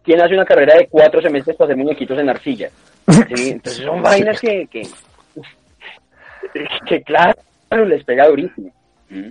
[0.04, 2.68] ¿quién hace una carrera de cuatro semestres para hacer muñequitos en arcilla?
[3.08, 3.50] ¿Sí?
[3.52, 4.82] Entonces son vainas que, que,
[6.86, 7.38] que claro,
[7.86, 8.70] les pega durísimo.
[9.08, 9.30] ¿Mm?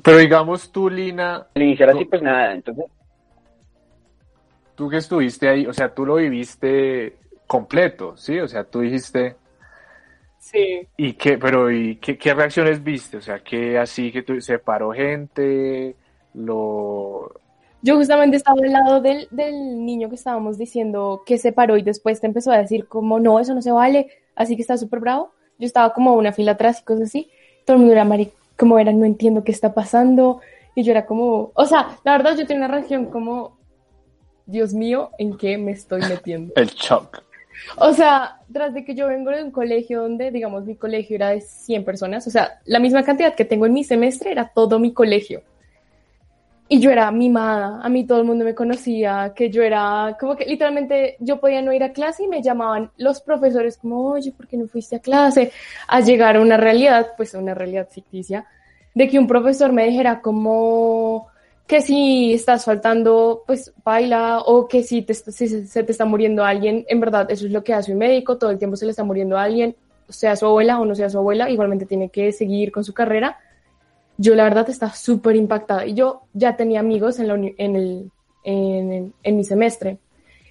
[0.00, 1.44] Pero digamos tú, Lina...
[1.56, 2.84] Al iniciar así, pues nada, entonces...
[4.74, 8.38] Tú que estuviste ahí, o sea, tú lo viviste completo, ¿sí?
[8.40, 9.36] O sea, tú dijiste...
[10.38, 10.86] Sí.
[10.96, 13.16] ¿Y qué, pero, ¿y qué, qué reacciones viste?
[13.16, 15.96] O sea, que así que tú, se paró gente,
[16.34, 17.32] lo...
[17.80, 21.82] Yo justamente estaba al lado del, del niño que estábamos diciendo que se paró y
[21.82, 25.00] después te empezó a decir como, no, eso no se vale, así que está súper
[25.00, 25.32] bravo.
[25.58, 27.30] Yo estaba como una fila atrás y cosas así.
[27.64, 30.40] Todo el mundo era marico como era, no entiendo qué está pasando.
[30.74, 33.56] Y yo era como, o sea, la verdad yo tenía una reacción como,
[34.46, 36.52] Dios mío, ¿en qué me estoy metiendo?
[36.56, 37.22] El shock.
[37.76, 41.30] O sea, tras de que yo vengo de un colegio donde, digamos, mi colegio era
[41.30, 44.78] de 100 personas, o sea, la misma cantidad que tengo en mi semestre era todo
[44.78, 45.42] mi colegio.
[46.66, 50.34] Y yo era mimada, a mí todo el mundo me conocía, que yo era, como
[50.34, 54.32] que literalmente yo podía no ir a clase y me llamaban los profesores como, oye,
[54.32, 55.52] ¿por qué no fuiste a clase?
[55.86, 58.46] A llegar a una realidad, pues a una realidad ficticia,
[58.94, 61.28] de que un profesor me dijera como
[61.66, 66.44] que si estás faltando, pues baila, o que si, te, si se te está muriendo
[66.44, 68.90] alguien, en verdad eso es lo que hace un médico, todo el tiempo se le
[68.90, 69.74] está muriendo a alguien,
[70.08, 73.38] sea su abuela o no sea su abuela, igualmente tiene que seguir con su carrera
[74.16, 75.86] yo la verdad estaba súper impactada.
[75.86, 78.10] Y yo ya tenía amigos en, la en, el,
[78.44, 79.98] en, mi semestre.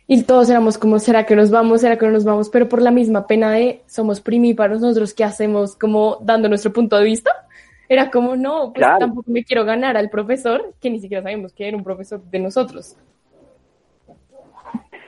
[0.05, 1.81] Y todos éramos como, ¿será que nos vamos?
[1.81, 2.49] ¿Será que no nos vamos?
[2.49, 6.97] Pero por la misma pena de somos primíparos, nosotros qué hacemos como dando nuestro punto
[6.97, 7.42] de vista.
[7.89, 8.99] Era como, no, pues Claro.
[8.99, 12.39] tampoco me quiero ganar al profesor, que ni siquiera sabemos que era un profesor de
[12.39, 12.97] nosotros.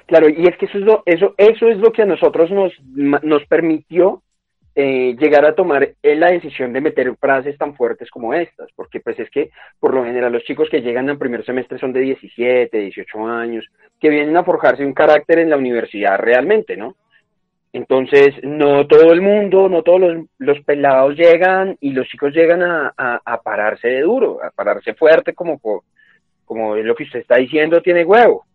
[0.07, 2.71] Claro, y es que eso es lo, eso, eso es lo que a nosotros nos,
[2.93, 4.21] nos permitió
[4.75, 8.99] eh, llegar a tomar eh, la decisión de meter frases tan fuertes como estas, porque
[8.99, 12.01] pues es que por lo general los chicos que llegan al primer semestre son de
[12.01, 13.65] 17, 18 años,
[13.99, 16.97] que vienen a forjarse un carácter en la universidad realmente, ¿no?
[17.75, 19.99] Entonces, no todo el mundo, no todos
[20.37, 25.59] los, pelados llegan y los chicos llegan a, pararse de duro, a pararse fuerte como,
[26.45, 28.45] como lo que usted está diciendo tiene huevo.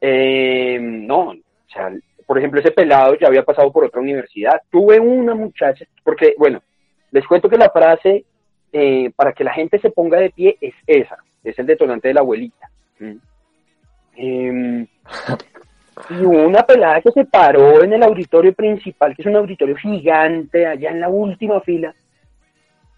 [0.00, 1.34] Eh, no, o
[1.72, 1.90] sea,
[2.24, 4.62] por ejemplo, ese pelado ya había pasado por otra universidad.
[4.70, 6.62] Tuve una muchacha, porque, bueno,
[7.10, 8.24] les cuento que la frase
[8.72, 12.14] eh, para que la gente se ponga de pie es esa, es el detonante de
[12.14, 12.70] la abuelita.
[13.00, 13.18] ¿m?
[14.14, 14.86] Em,
[16.10, 20.66] y una pelada que se paró en el auditorio principal, que es un auditorio gigante,
[20.66, 21.94] allá en la última fila.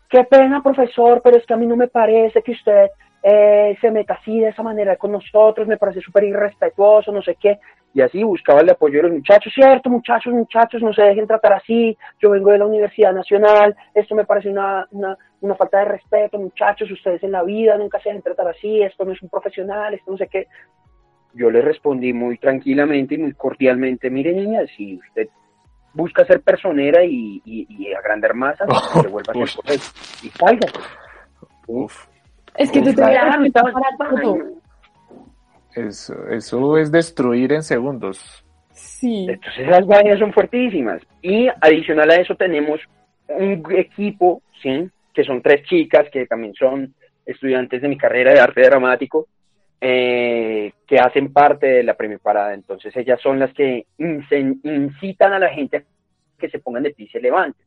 [0.09, 2.91] Qué pena, profesor, pero es que a mí no me parece que usted
[3.23, 7.37] eh, se meta así de esa manera con nosotros, me parece súper irrespetuoso, no sé
[7.37, 7.59] qué.
[7.93, 11.55] Y así buscaba el apoyo de los muchachos, cierto, muchachos, muchachos, no se dejen tratar
[11.55, 15.87] así, yo vengo de la Universidad Nacional, esto me parece una, una, una falta de
[15.87, 19.29] respeto, muchachos, ustedes en la vida nunca se dejen tratar así, esto no es un
[19.29, 20.47] profesional, esto no sé qué.
[21.35, 25.29] Yo le respondí muy tranquilamente y muy cordialmente, mire niña, si usted
[25.95, 28.69] busca ser personera y, y, y agrandar masas,
[29.01, 30.66] se vuelva a hacer cosas y salga.
[31.66, 32.07] Uf.
[32.57, 33.38] Es que tú te estaba-
[33.99, 34.38] para todo.
[35.75, 38.45] Eso, eso es destruir en segundos.
[38.73, 39.27] Sí.
[39.29, 41.01] Entonces esas vainas son fuertísimas.
[41.23, 42.81] Y adicional a eso tenemos
[43.29, 44.88] un equipo, ¿sí?
[45.14, 46.93] Que son tres chicas que también son
[47.25, 49.29] estudiantes de mi carrera de arte dramático,
[49.81, 52.55] eh, que hacen parte de la parada.
[52.55, 55.83] Entonces ellas son las que incitan a la gente a
[56.38, 57.64] que se pongan de pie y se levanten.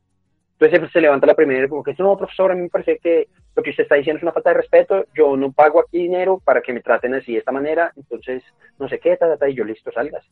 [0.54, 2.99] Entonces pues, se levanta la primera y como que no, profesor, a mí me parece
[2.99, 5.99] que lo que usted está diciendo es una falta de respeto, yo no pago aquí
[5.99, 8.43] dinero para que me traten así de esta manera, entonces
[8.80, 10.26] no sé qué, ta, ta, ta, y yo listo, salgas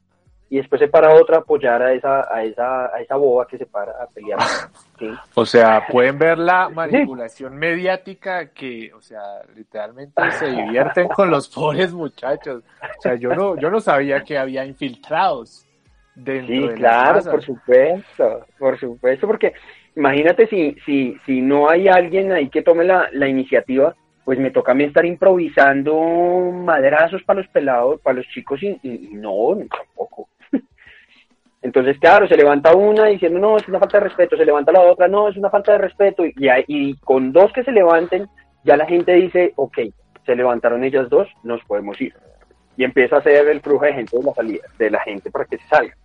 [0.52, 3.58] y después se para otra a apoyar a esa, a esa, a esa boba que
[3.58, 4.38] se para a pelear.
[5.00, 5.10] ¿sí?
[5.34, 9.22] O sea, pueden ver la manipulación mediática que, o sea,
[9.56, 12.64] literalmente se divierten con los pobres muchachos.
[12.98, 15.66] O sea, yo no, yo no sabía que había infiltrados
[16.16, 19.54] dentro Sí, de claro, por supuesto, por supuesto, porque
[19.96, 24.52] imagínate si, si, si no hay alguien ahí que tome la, la iniciativa, pues me
[24.52, 25.96] toca a mí estar improvisando
[26.54, 30.28] madrazos para los pelados, para los chicos, y- y no, tampoco.
[31.62, 34.82] Entonces, claro, se levanta una diciendo, no, es una falta de respeto, se levanta la
[34.82, 38.28] otra, no, es una falta de respeto, y, con dos que se levanten,
[38.64, 39.78] ya la gente dice, ok,
[40.26, 42.16] se levantaron ellas dos, nos podemos ir.
[42.78, 45.46] Y empieza a hacer el flujo de gente de la salida, de la gente para
[45.46, 45.96] que se salga.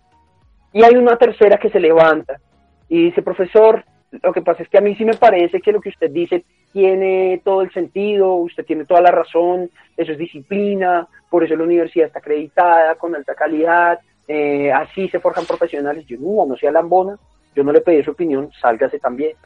[0.73, 2.39] Y hay una tercera que se levanta
[2.87, 5.81] y dice, profesor, lo que pasa es que a mí sí me parece que lo
[5.81, 11.07] que usted dice tiene todo el sentido, usted tiene toda la razón, eso es disciplina,
[11.29, 16.05] por eso la universidad está acreditada con alta calidad, eh, así se forjan profesionales.
[16.07, 17.17] Yo, no, no sea lambona,
[17.55, 19.35] yo no le pedí su opinión, sálgase también.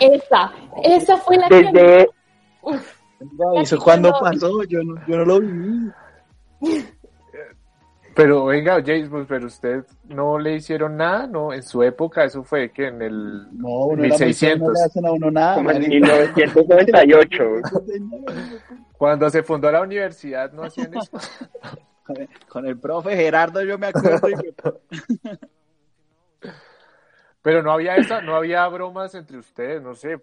[0.00, 0.52] Esa,
[0.82, 2.08] esa fue la que...
[2.62, 2.96] Uf,
[3.60, 4.62] ¿Eso cuándo pasó?
[4.64, 5.92] Yo no, yo no lo viví.
[8.14, 11.52] Pero venga, James, pues, pero usted no le hicieron nada, ¿no?
[11.52, 14.66] En su época, eso fue que en el No, uno era muy 1600.
[14.66, 15.54] no le hacen a uno nada.
[15.56, 16.06] como en marica.
[16.14, 17.44] 1998.
[18.96, 21.10] Cuando se fundó la universidad, ¿no hacían eso?
[22.06, 24.28] Con el, con el profe Gerardo yo me acuerdo.
[24.28, 24.34] y-
[27.42, 30.20] Pero no había esa, no había bromas entre ustedes, no sé,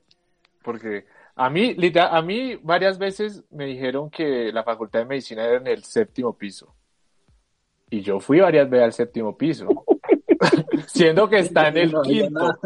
[0.62, 5.46] porque a mí, literal, a mí varias veces me dijeron que la facultad de medicina
[5.46, 6.76] era en el séptimo piso.
[7.90, 9.68] Y yo fui varias veces al séptimo piso,
[10.88, 12.60] siendo que está en el quinto.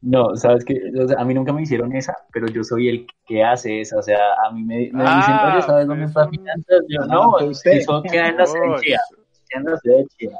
[0.00, 0.78] No, sabes que
[1.16, 3.98] a mí nunca me hicieron esa, pero yo soy el que hace esa.
[3.98, 6.80] O sea, a mí me, me Ah, dicen, oye, ¿sabes dónde es está un- finanzas?
[6.88, 7.72] Yo, Ah, no, fue usted.
[7.72, 8.62] eso queda en la sede.
[8.82, 10.30] Queda en la sede Chía.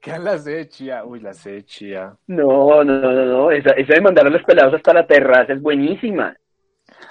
[0.00, 1.04] ¿Qué es la sede de Chía?
[1.04, 2.16] Uy, la sede de Chía.
[2.28, 3.50] No, no, no, no, no.
[3.50, 6.34] Esa, esa de mandar a los pelados hasta la terraza es buenísima.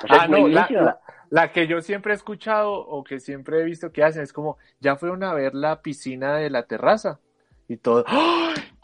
[0.04, 0.82] O sea, Ah, es no, la, buenísima.
[0.82, 4.32] la- la que yo siempre he escuchado o que siempre he visto que hacen es
[4.32, 7.20] como, ya fueron a ver la piscina de la terraza.
[7.68, 8.06] Y todo.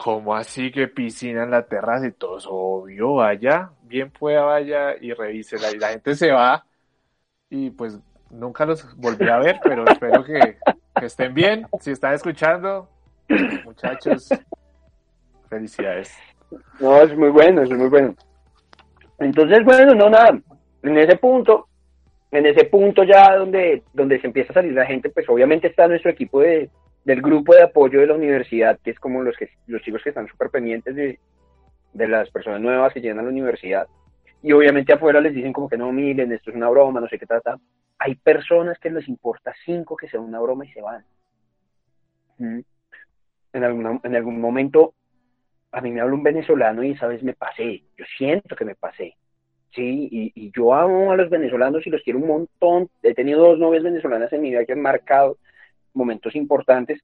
[0.02, 2.08] ¿cómo así que piscina en la terraza?
[2.08, 5.70] Y todo es obvio, vaya, bien pueda, vaya y revísela.
[5.70, 6.64] Y la gente se va
[7.48, 10.58] y pues nunca los volví a ver, pero espero que,
[10.98, 11.66] que estén bien.
[11.80, 12.88] Si están escuchando,
[13.64, 14.28] muchachos,
[15.48, 16.12] felicidades.
[16.80, 18.16] No, es muy bueno, es muy bueno.
[19.20, 20.36] Entonces, bueno, no, nada.
[20.82, 21.68] En ese punto,
[22.32, 25.86] en ese punto ya donde, donde se empieza a salir la gente, pues obviamente está
[25.86, 26.68] nuestro equipo de,
[27.04, 29.34] del grupo de apoyo de la universidad, que es como los,
[29.66, 31.18] los chicos que están súper pendientes de,
[31.92, 33.86] de las personas nuevas que llegan a la universidad.
[34.42, 37.18] Y obviamente afuera les dicen como que no, miren, esto es una broma, no sé
[37.18, 37.42] qué tal.
[37.98, 41.04] Hay personas que les importa cinco que sea una broma y se van.
[42.38, 42.60] ¿Mm?
[43.52, 44.94] En, alguna- en algún momento
[45.70, 47.22] a mí me habla un venezolano y, ¿sabes?
[47.22, 47.82] Me pasé.
[47.96, 49.16] Yo siento que me pasé.
[49.74, 52.90] Sí, y, y yo amo a los venezolanos y los quiero un montón.
[53.02, 55.38] He tenido dos novias venezolanas en mi vida que han marcado
[55.94, 57.00] momentos importantes,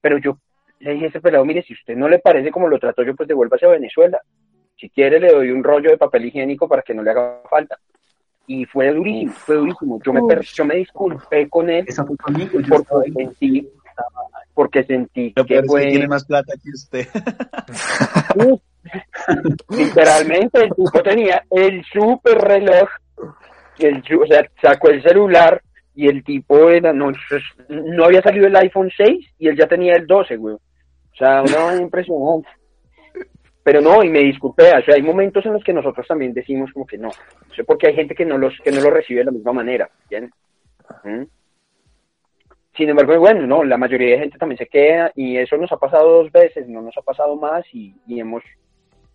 [0.00, 0.38] pero yo
[0.80, 3.14] le dije a ese pelado, mire, si usted no le parece como lo trato yo,
[3.14, 4.18] pues devuélvase a Venezuela.
[4.76, 7.78] Si quiere, le doy un rollo de papel higiénico para que no le haga falta.
[8.46, 10.00] Y fue durísimo, fue durísimo.
[10.02, 11.86] Yo me, per- yo me disculpé con él
[12.24, 12.50] conmigo.
[12.88, 13.68] Porque sentí,
[14.54, 15.86] porque sentí Lo que peor es que fue...
[15.90, 17.06] tiene más plata que usted.
[19.68, 22.88] Literalmente el tipo tenía el super reloj,
[23.78, 25.62] el, o sea, sacó el celular
[25.94, 27.12] y el tipo era, no,
[27.68, 30.54] no había salido el iPhone 6 y él ya tenía el 12, güey.
[30.54, 32.48] O sea, una vaina impresionante.
[33.62, 36.72] Pero no, y me disculpé, o sea, hay momentos en los que nosotros también decimos
[36.72, 38.90] como que no, no sé por qué hay gente que no los que no lo
[38.90, 40.30] recibe de la misma manera, ¿bien?
[41.04, 41.24] ¿Mm?
[42.74, 45.76] Sin embargo, bueno, no, la mayoría de gente también se queda y eso nos ha
[45.76, 48.42] pasado dos veces, no nos ha pasado más y, y hemos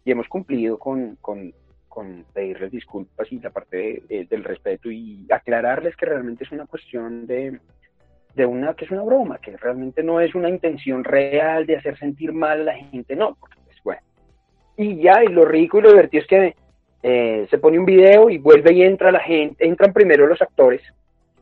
[0.06, 1.52] y hemos cumplido con, con,
[1.96, 6.52] con pedirles disculpas y la parte de- de- del respeto y aclararles que realmente es
[6.52, 7.58] una cuestión de,
[8.36, 11.98] de una que es una broma, que realmente no es una intención real de hacer
[11.98, 14.02] sentir mal a la gente, no, porque pues bueno.
[14.76, 16.56] Y ya, y lo rico y lo divertido es que
[17.02, 20.82] eh, se pone un video y vuelve y entra la gente, entran primero los actores,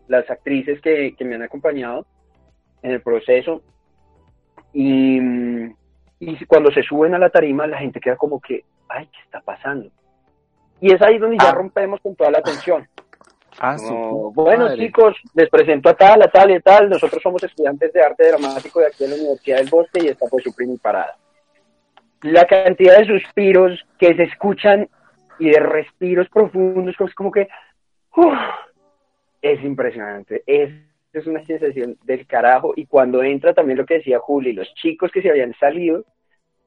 [0.08, 2.06] las actrices que, que me han acompañado
[2.84, 3.64] en el proceso,
[4.74, 5.20] y,
[6.20, 9.42] y cuando se suben a la tarima la gente queda como que, ay, ¿qué está
[9.42, 9.90] pasando?
[10.84, 11.54] Y es ahí donde ya Ah.
[11.54, 12.86] rompemos con toda la tensión.
[13.60, 14.78] Ah, Como, puta bueno, madre.
[14.86, 16.90] chicos, les presento a tal, a tal y a tal.
[16.90, 20.28] Nosotros somos estudiantes de arte dramático de aquí de la Universidad del Bosque y esta
[20.28, 21.16] fue su primi parada.
[22.24, 24.90] La cantidad de suspiros que se escuchan
[25.40, 27.48] y de respiros profundos, es como que
[29.42, 30.44] es impresionante.
[30.46, 30.72] Es,
[31.14, 32.74] es una sensación del carajo.
[32.76, 36.06] Y cuando entra también lo que decía Juli, los chicos que se habían salido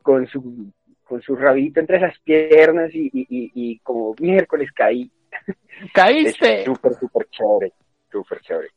[0.02, 0.70] con su
[1.06, 5.10] con su rabito entre las piernas y, y, y, y como miércoles caí.
[5.94, 6.64] ¡Caíste!
[6.64, 7.72] súper, súper chévere.
[8.10, 8.68] Súper chévere.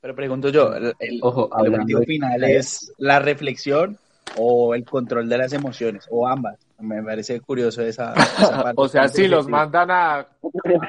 [0.00, 3.98] Pero pregunto yo, ¿el, el- Ojo, el objetivo final es la reflexión
[4.38, 6.06] o el control de las emociones?
[6.10, 6.56] O ambas.
[6.78, 8.14] Me parece curioso esa, esa
[8.62, 8.74] parte.
[8.76, 9.50] O sea, si los Sí.
[9.50, 10.26] mandan a,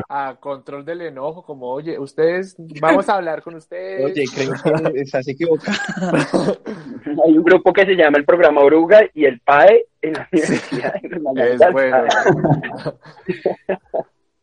[0.10, 4.04] a control del enojo, como, oye, ustedes, vamos a hablar con ustedes.
[4.06, 5.78] Oye, creo que estás equivocado.
[7.26, 10.94] Hay un grupo que se llama el programa Oruga y el PAE en la universidad.
[11.02, 11.98] en la es bueno.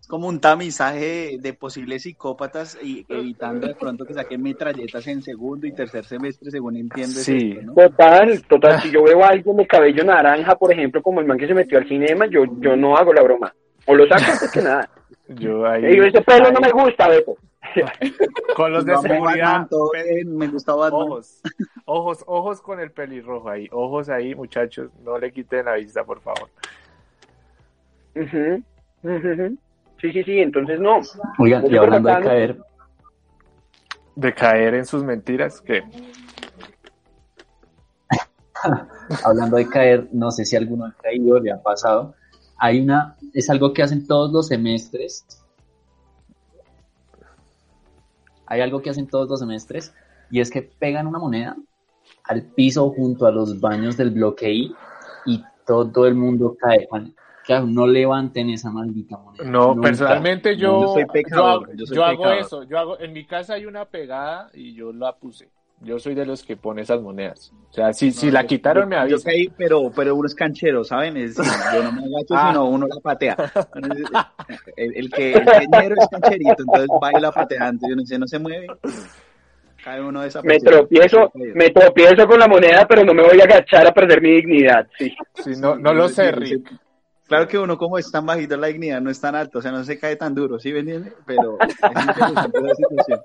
[0.04, 5.22] Es como un tamizaje de posibles psicópatas y evitando de pronto que saquen metralletas en
[5.22, 7.14] segundo y tercer semestre, según entiendo.
[7.20, 7.54] Sí.
[7.56, 7.72] esto, ¿no?
[7.72, 8.82] Total, total.
[8.82, 11.54] Si yo veo a alguien de cabello naranja, por ejemplo, como el man que se
[11.54, 13.54] metió al cinema, yo, yo no hago la broma.
[13.86, 14.90] O lo saco antes que nada.
[15.28, 17.38] Yo ahí, Y ese pelo no me gusta, Beto.
[18.56, 19.66] con los de seguridad.
[20.26, 21.00] Me gusta Batman.
[21.00, 21.40] Ojos,
[21.86, 26.20] ojos, ojos con el pelirrojo ahí, ojos ahí, muchachos, no le quiten la vista, por
[26.20, 26.50] favor.
[28.14, 28.62] Ujú,
[29.02, 29.56] ujú.
[30.04, 30.38] Sí, sí, sí.
[30.38, 31.00] Entonces, no.
[31.38, 32.58] Oigan, y hablando de caer,
[34.14, 35.82] De caer en sus mentiras, que
[39.24, 42.14] hablando de caer, no sé si alguno ha caído, le ha pasado.
[42.58, 45.24] Hay una, es algo que hacen todos los semestres.
[48.44, 49.94] Hay algo que hacen todos los semestres
[50.30, 51.56] y es que pegan una moneda
[52.24, 54.74] al piso junto a los baños del bloque I
[55.24, 56.86] y todo el mundo cae.
[56.90, 57.14] Juan,
[57.44, 59.44] Claro, no levanten esa maldita moneda.
[59.44, 59.82] no, Nunca.
[59.88, 63.26] personalmente yo, yo soy pecador, hago, yo soy yo hago eso, yo hago, en mi
[63.26, 65.48] casa hay una pegada y yo la puse.
[65.80, 67.52] Yo soy de los que pone esas monedas.
[67.68, 69.32] O sea, si, la quitaron, me yo- Yo avisan.
[69.32, 71.16] caí, pero, pero uno es canchero, ¿saben?
[71.18, 72.48] Es, yo no me agacho, Ah.
[72.52, 73.36] sino uno la patea.
[74.76, 77.86] El, el que el peñero es cancherito, entonces baila pateando.
[77.88, 78.66] Yo no sé, no se mueve.
[79.84, 83.38] Cae uno de esa Me tropiezo, me tropiezo con la moneda, pero no me voy
[83.40, 84.86] a agachar a perder mi dignidad.
[84.96, 85.14] Sí.
[85.34, 86.70] Sí, no, no lo sé, Rick.
[87.26, 89.72] Claro que uno como es tan bajito la dignidad no es tan alto, o sea,
[89.72, 91.12] no se cae tan duro, ¿sí entiende?
[91.26, 93.20] Pero es interesante la situación.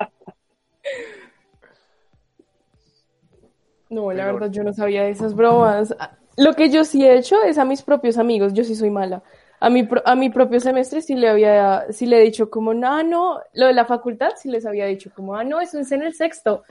[3.89, 5.95] No, la verdad yo no sabía de esas bromas.
[6.37, 9.23] Lo que yo sí he hecho es a mis propios amigos, yo sí soy mala.
[9.59, 12.73] A mi, pro- a mi propio semestre sí le había, sí le he dicho como,
[12.73, 15.91] no, no, lo de la facultad sí les había dicho como, ah, no, eso es
[15.91, 16.63] en el sexto.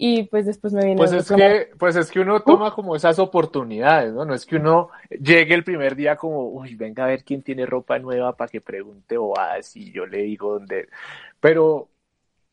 [0.00, 3.18] Y pues después me viene Pues es que, pues es que uno toma como esas
[3.18, 4.24] oportunidades, ¿no?
[4.24, 7.66] No es que uno llegue el primer día como, uy, venga a ver quién tiene
[7.66, 10.88] ropa nueva para que pregunte bobadas y yo le digo dónde.
[11.40, 11.88] Pero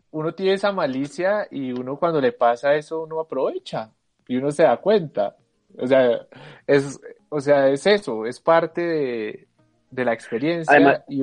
[0.09, 3.91] uno tiene esa malicia y uno cuando le pasa eso, uno aprovecha
[4.27, 5.35] y uno se da cuenta.
[5.77, 6.25] O sea,
[6.65, 9.47] es, o sea, es eso, es parte de,
[9.91, 10.75] de la experiencia.
[10.75, 11.21] Además- y.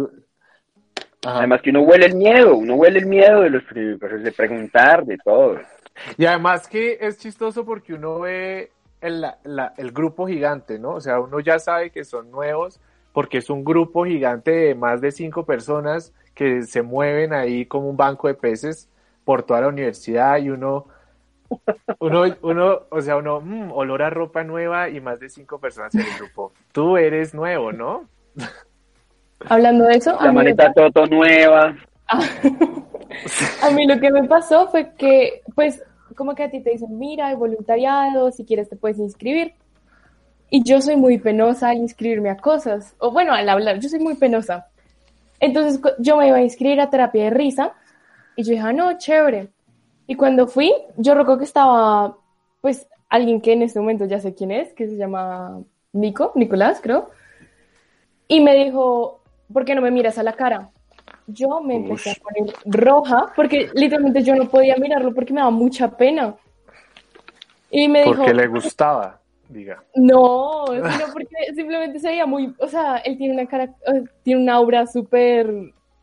[1.24, 5.18] Además que uno huele el miedo, uno huele el miedo de los de preguntar, de
[5.18, 5.60] todo.
[6.16, 8.70] Y además que es chistoso porque uno ve
[9.00, 10.92] el, la- el grupo gigante, ¿no?
[10.94, 12.80] O sea, uno ya sabe que son nuevos
[13.12, 17.90] porque es un grupo gigante de más de cinco personas que se mueven ahí como
[17.90, 18.88] un banco de peces
[19.24, 20.86] por toda la universidad y uno,
[21.98, 25.94] uno, uno, o sea, uno, mm, olor a ropa nueva y más de cinco personas
[25.94, 26.52] en el grupo.
[26.72, 28.08] Tú eres nuevo, ¿no?
[29.48, 31.76] Hablando de eso, La maneta Toto nueva.
[33.62, 35.82] a mí lo que me pasó fue que, pues,
[36.16, 39.54] como que a ti te dicen, mira, hay voluntariado, si quieres te puedes inscribir.
[40.50, 44.00] Y yo soy muy penosa al inscribirme a cosas, o bueno, al hablar, yo soy
[44.00, 44.68] muy penosa.
[45.40, 47.72] Entonces yo me iba a inscribir a terapia de risa
[48.36, 49.48] y yo dije, ah, no, chévere.
[50.06, 52.16] Y cuando fui, yo recuerdo que estaba,
[52.60, 55.60] pues, alguien que en este momento ya sé quién es, que se llama
[55.92, 57.10] Nico, Nicolás, creo.
[58.28, 59.20] Y me dijo,
[59.52, 60.70] ¿por qué no me miras a la cara?
[61.26, 65.50] Yo me empecé a poner roja porque literalmente yo no podía mirarlo porque me daba
[65.50, 66.34] mucha pena.
[67.70, 69.18] Y me dijo, Porque le gustaba,
[69.48, 69.82] diga.
[69.94, 73.72] no, sino porque simplemente se veía muy, o sea, él tiene una cara,
[74.22, 75.50] tiene una aura súper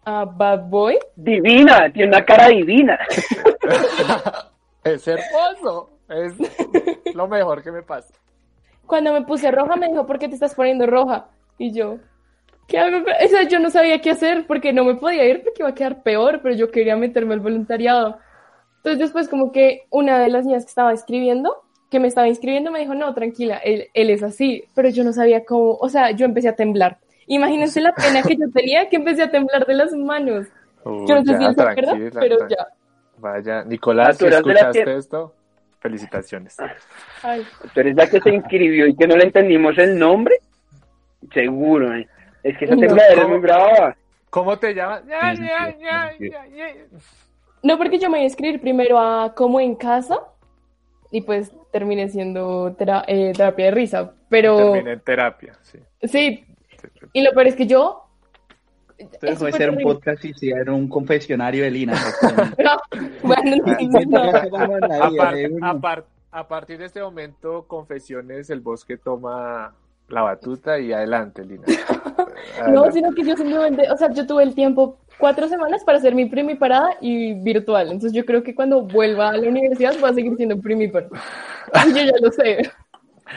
[0.04, 0.98] ah, bad boy.
[1.16, 2.98] Divina, tiene una cara divina.
[4.84, 6.34] es hermoso, es
[7.14, 8.14] lo mejor que me pasa.
[8.88, 11.28] Cuando me puse roja me dijo, ¿por qué te estás poniendo roja?
[11.60, 11.98] Y yo,
[12.70, 12.98] ¿Qué hago?
[13.00, 15.76] O sea, yo no sabía qué hacer porque no me podía ir porque iba a
[15.76, 18.20] quedar peor, pero yo quería meterme al voluntariado.
[18.78, 22.72] Entonces después como que una de las niñas que estaba escribiendo, que me estaba inscribiendo,
[22.72, 26.12] me dijo, no, tranquila, él, él es así, pero yo no sabía cómo, o sea,
[26.12, 27.00] yo empecé a temblar.
[27.26, 30.48] Imagínense la pena que yo tenía que empecé a temblar de las manos.
[30.86, 32.48] Uy, Yo no sé ya, si tranquila, pero tranquila.
[32.50, 32.68] ya.
[33.18, 35.34] Vaya, Nicolás, tú escuchaste que- esto,
[35.80, 36.56] felicitaciones.
[37.24, 37.44] Ay,
[37.74, 40.36] ¿Tú eres la que se inscribió y que no le entendimos el nombre?
[41.34, 42.08] Seguro, ¿eh?
[42.44, 42.82] Es que esa No.
[42.82, 43.96] tembladera es muy brava.
[44.30, 45.04] ¿Cómo te llamas?
[45.08, 46.30] Ya, Sí, sí, ya, sí, ya, sí.
[46.30, 46.74] ya, ya.
[47.64, 50.20] No, porque yo me iba a inscribir primero a como en casa
[51.12, 54.14] y pues terminé siendo tera- eh, terapia de risa.
[54.30, 55.80] Pero Terminé en terapia, sí.
[56.04, 56.46] sí,
[57.14, 58.06] y lo peor es que yo...
[58.98, 61.94] Entonces puede ser un podcast y si era un confesionario de Lina.
[63.24, 63.56] bueno,
[64.08, 64.20] no.
[64.24, 69.74] A, par- a par- a partir de este momento, Confesiones, el bosque toma
[70.10, 71.66] la batuta y adelante, Lina.
[72.68, 76.16] No, sino que yo simplemente, o sea, yo tuve el tiempo cuatro semanas para hacer
[76.16, 77.88] mi primiparada y virtual.
[77.88, 81.10] Entonces yo creo que cuando vuelva a la universidad voy a seguir siendo primipar.
[81.88, 82.72] Y yo ya lo sé.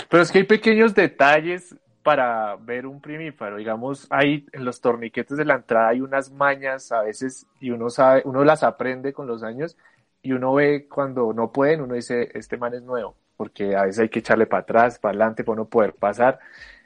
[0.08, 3.56] Pero es que hay pequeños detalles para ver un primíparo.
[3.56, 7.90] Digamos, ahí en los torniquetes de la entrada hay unas mañas a veces y uno
[7.90, 9.76] sabe, uno las aprende con los años
[10.22, 14.00] y uno ve cuando no pueden, uno dice, este man es nuevo, porque a veces
[14.00, 16.38] hay que echarle para atrás, para adelante, para no poder pasar.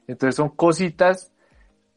[0.06, 1.32] Entonces son cositas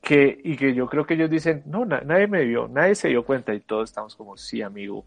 [0.02, 3.10] que, y que yo creo que ellos dicen, no, na- nadie me vio, nadie se
[3.10, 5.06] dio cuenta y todos estamos como, sí, amigo,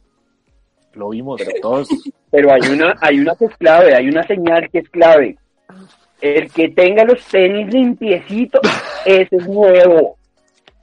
[0.95, 1.89] lo vimos todos.
[2.31, 5.37] Pero hay una, hay una que es clave, hay una señal que es clave.
[6.21, 8.61] El que tenga los tenis limpiecitos,
[9.05, 10.17] ese es nuevo.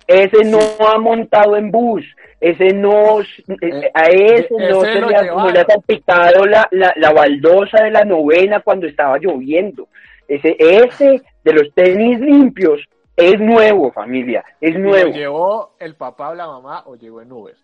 [0.05, 2.03] Ese no ha montado en bus.
[2.41, 6.93] Ese no, eh, a ese no se le ha, no le ha salpicado la, la,
[6.95, 9.89] la baldosa de la novena cuando estaba lloviendo.
[10.27, 12.81] Ese, ese de los tenis limpios
[13.17, 14.45] es nuevo, familia.
[14.61, 15.11] Es ¿Lo nuevo.
[15.11, 17.55] llevó el papá o la mamá o llegó en Uber?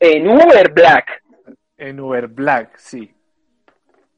[0.00, 1.22] En Uber Black,
[1.78, 3.14] En Uber Black, sí.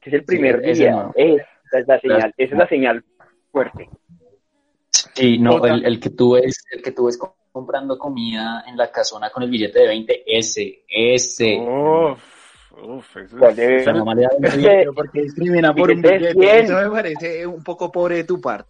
[0.01, 1.11] que es el primer día.
[1.15, 2.33] Esa es la señal.
[2.37, 3.03] Esa es la señal
[3.51, 3.87] fuerte.
[5.13, 8.77] Sí, no, el, el que tú ves, el que tú ves co- comprando comida en
[8.77, 11.57] la casona con el billete de 20, ese, ese.
[11.59, 12.19] Uf,
[12.83, 14.29] uf, eso ¿Cuál es- mamá le da
[14.95, 16.63] porque discrimina por un Billete de billete.
[16.63, 16.65] 100.
[16.65, 18.69] Eso me parece un poco pobre de tu parte.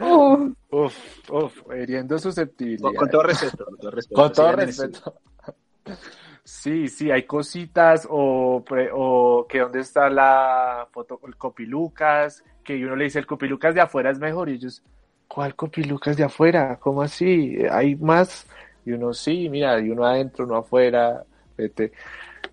[0.00, 2.90] Uf, Uf, uf, hiriendo susceptibilidad.
[2.96, 3.64] Con, todo respeto.
[3.64, 4.20] Con todo respeto.
[4.22, 5.14] Con todo respeto.
[6.44, 12.84] Sí, sí, hay cositas o, pre- o que dónde está la foto, el copilucas, que
[12.84, 14.82] uno le dice el copilucas de afuera es mejor y ellos,
[15.28, 16.78] ¿cuál copilucas de afuera?
[16.80, 17.56] ¿Cómo así?
[17.70, 18.46] ¿Hay más?
[18.84, 21.24] Y uno sí, mira, y uno adentro, uno afuera,
[21.56, 21.92] vete.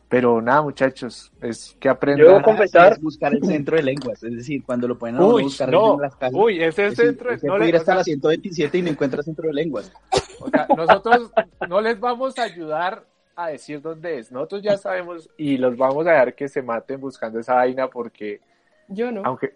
[0.10, 2.28] Pero nada, muchachos, es que Yo aprendan.
[2.28, 4.24] debo confesar- Es buscar el centro de lenguas.
[4.24, 6.34] Es decir, cuando lo ponen a uno Uy, buscar no, en las casas.
[6.34, 8.90] uy, ese es es centro, usted no le- o hasta sea, la 127 y no
[8.90, 9.92] encuentra centro de lenguas.
[10.40, 11.32] O sea, nosotros
[11.68, 13.04] no les vamos a ayudar
[13.36, 14.32] a decir dónde es.
[14.32, 18.40] Nosotros ya sabemos y los vamos a dejar que se maten buscando esa vaina porque,
[18.88, 19.24] yo no.
[19.26, 19.54] aunque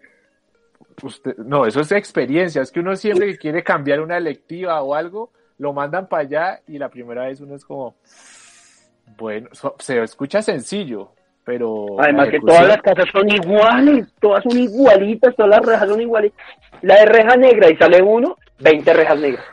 [1.02, 2.62] usted, no, eso es experiencia.
[2.62, 6.60] Es que uno siempre que quiere cambiar una electiva o algo, lo mandan para allá
[6.66, 7.96] y la primera vez uno es como,
[9.16, 11.12] bueno, se escucha sencillo,
[11.44, 16.00] pero Además que todas las casas son iguales, todas son igualitas, todas las rejas son
[16.00, 16.32] iguales.
[16.82, 19.44] La de reja negra y sale uno, 20 rejas negras.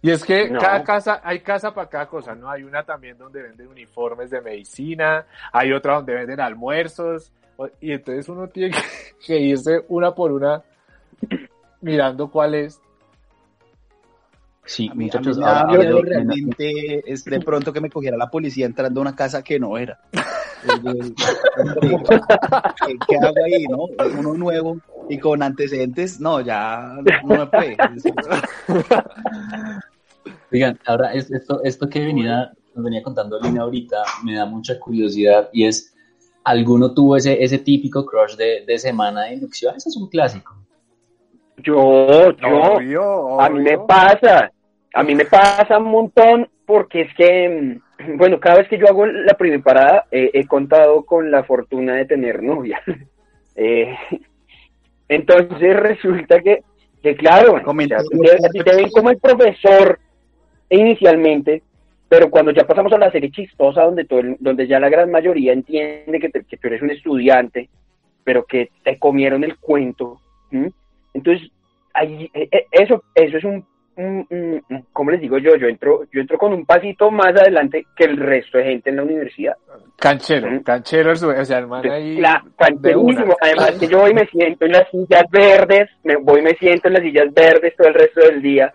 [0.00, 0.60] Y es que No.
[0.60, 2.50] cada casa, hay casa para cada cosa, ¿no?
[2.50, 7.32] Hay una también donde venden uniformes de medicina, hay otra donde venden almuerzos,
[7.80, 8.78] y entonces uno tiene que,
[9.26, 10.62] que irse una por una
[11.80, 12.80] mirando cuál es.
[14.64, 17.88] Sí, A mí, a mí muchachos, me da ahora- realmente es de pronto que me
[17.88, 19.98] cogiera la policía entrando a una casa que no era.
[23.06, 23.84] ¿Qué, hago ahí, no?
[24.18, 24.78] Uno nuevo
[25.08, 27.76] y con antecedentes, no, ya no me puede.
[30.52, 34.78] Oigan, ahora es- esto, esto que venía, nos venía contando Lina ahorita me da mucha
[34.78, 35.94] curiosidad y es,
[36.48, 39.74] ¿alguno tuvo ese, ese típico crush de, de semana de inducción?
[39.76, 40.54] Ese es un clásico.
[41.58, 44.50] Yo, yo, Obvio, a mí me pasa,
[44.94, 48.86] a mí me pasa un montón porque es que, mm, bueno, cada vez que yo
[48.88, 52.80] hago la primera parada, eh, he contado con la fortuna de tener novia.
[53.60, 53.92] Eh,
[55.08, 56.62] entonces resulta que,
[57.02, 59.98] que claro, Comenta- o sea, tú te- a ti te ven como el profesor
[60.70, 61.64] inicialmente,
[62.08, 65.10] pero cuando ya pasamos a la serie chistosa, donde, todo el- donde ya la gran
[65.10, 67.68] mayoría entiende que, te- que tú eres un estudiante,
[68.24, 70.18] pero que te comieron el cuento,
[70.50, 70.70] ¿m?
[71.14, 71.50] entonces
[71.94, 73.64] ahí, eh, eh, eso, eso es un
[74.00, 75.56] un- un- un- ¿cómo les digo yo?
[75.56, 78.96] Yo entro, yo entro con un pasito más adelante que el resto de gente en
[78.96, 79.56] la universidad.
[79.98, 80.60] Canchero, Mm.
[80.62, 83.36] canchero, o sea, el man ahí La, cancherísimo.
[83.40, 86.54] Además que yo voy y me siento en las sillas verdes, me voy y me
[86.54, 88.72] siento en las sillas verdes todo el resto del día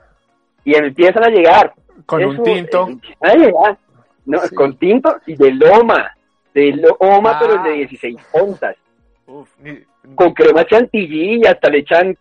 [0.66, 1.72] y empiezan a llegar.
[2.06, 2.88] Con un tinto.
[2.88, 3.78] eh, empiezan a llegar.
[4.26, 4.56] No, Sí.
[4.56, 6.12] con tinto y de loma.
[6.54, 7.39] De loma, Ah.
[7.41, 8.76] pero de 16 onzas.
[9.28, 9.80] Uf, ni-
[10.16, 12.18] Con crema chantilly y hasta le echan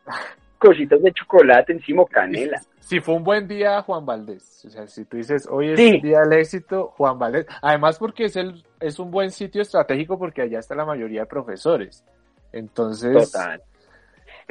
[0.59, 2.61] cositas de chocolate encima canela.
[2.83, 4.65] Si fue un buen día, Juan Valdés.
[4.67, 5.89] O sea, si tú dices, hoy es Sí.
[5.89, 7.47] el día del éxito, Juan Valdés.
[7.63, 11.27] Además, porque es, el, es un buen sitio estratégico porque allá está la mayoría de
[11.27, 12.05] profesores.
[12.53, 13.31] Entonces.
[13.33, 13.63] Total.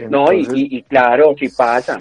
[0.09, 1.99] No, y, y claro, sí pasa.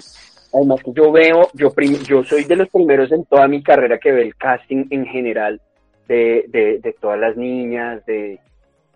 [0.53, 1.71] Además que yo veo, yo,
[2.07, 5.61] yo soy de los primeros en toda mi carrera que ve el casting en general
[6.07, 8.39] de, de, de todas las niñas, de,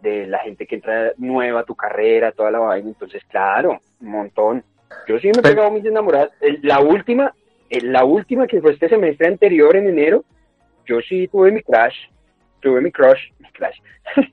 [0.01, 2.89] de la gente que entra nueva a tu carrera, toda la vaina.
[2.89, 4.63] Entonces, claro, un montón.
[5.07, 6.31] Yo sí me he pegado mis enamoradas.
[6.61, 7.33] La última,
[7.69, 10.23] la última que fue este semestre anterior, en enero,
[10.85, 11.95] yo sí tuve mi crush.
[12.59, 13.31] Tuve mi crush.
[13.39, 13.77] Mi crush.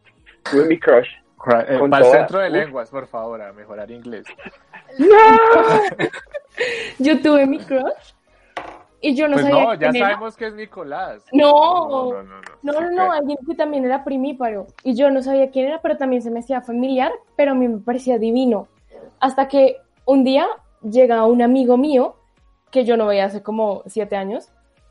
[0.51, 1.09] tuve mi crush.
[1.09, 4.25] Eh, para el toda- centro de lenguas, por favor, a mejorar inglés.
[6.99, 8.15] Yo tuve mi crush
[9.05, 10.07] y yo no pues sabía no, ya quién era.
[10.07, 11.25] sabemos que es Nicolás.
[11.33, 12.13] No.
[12.13, 12.41] no, no.
[12.63, 14.69] no, No, no, no, alguien que también era primíparo.
[14.85, 17.67] Y yo no sabía quién era, pero también se me hacía familiar, pero a mí
[17.67, 18.69] me parecía divino.
[19.19, 20.47] Hasta que un día
[20.89, 22.15] llega un amigo mío,
[22.71, 24.51] que yo no veía hace como siete años,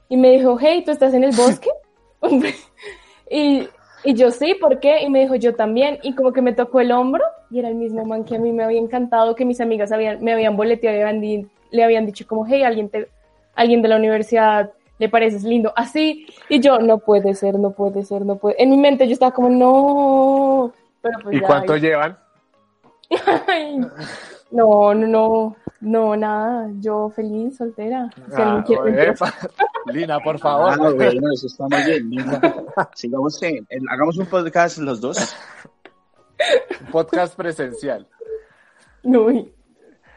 [0.09, 1.69] y me dijo, hey, ¿tú estás en el bosque?
[3.31, 3.69] y,
[4.03, 5.03] y yo sí, ¿por qué?
[5.03, 5.99] Y me dijo, yo también.
[6.03, 8.51] Y como que me tocó el hombro, y era el mismo man que a mí
[8.51, 12.25] me había encantado, que mis amigas habían, me habían boleteado y habían le habían dicho
[12.27, 13.07] como, hey, alguien, te,
[13.55, 18.03] alguien de la universidad le pareces lindo, así, y yo, no puede ser, no puede
[18.03, 20.71] ser, no puede, en mi mente yo estaba como, no,
[21.01, 22.17] pero pues ¿Y ya, cuánto llevan?
[23.47, 23.77] ay,
[24.51, 29.13] no, no, no, no, nada, yo feliz, soltera, si alguien Ah, quiere-.
[29.93, 30.73] Lina, por favor.
[30.73, 32.25] Ah, bueno, eso está muy bien.
[32.93, 35.35] Sigamos en, en- hagamos un podcast los dos.
[36.81, 38.07] Un podcast presencial.
[39.03, 39.51] no, y-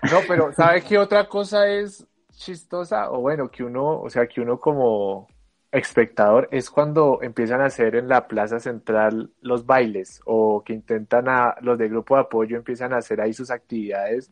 [0.03, 3.11] No, pero ¿sabe qué otra cosa es chistosa?
[3.11, 5.27] O bueno, que uno, o sea, que uno como
[5.73, 11.29] espectador es cuando empiezan a hacer en la plaza central los bailes o que intentan
[11.29, 14.31] a los de grupo de apoyo empiezan a hacer ahí sus actividades.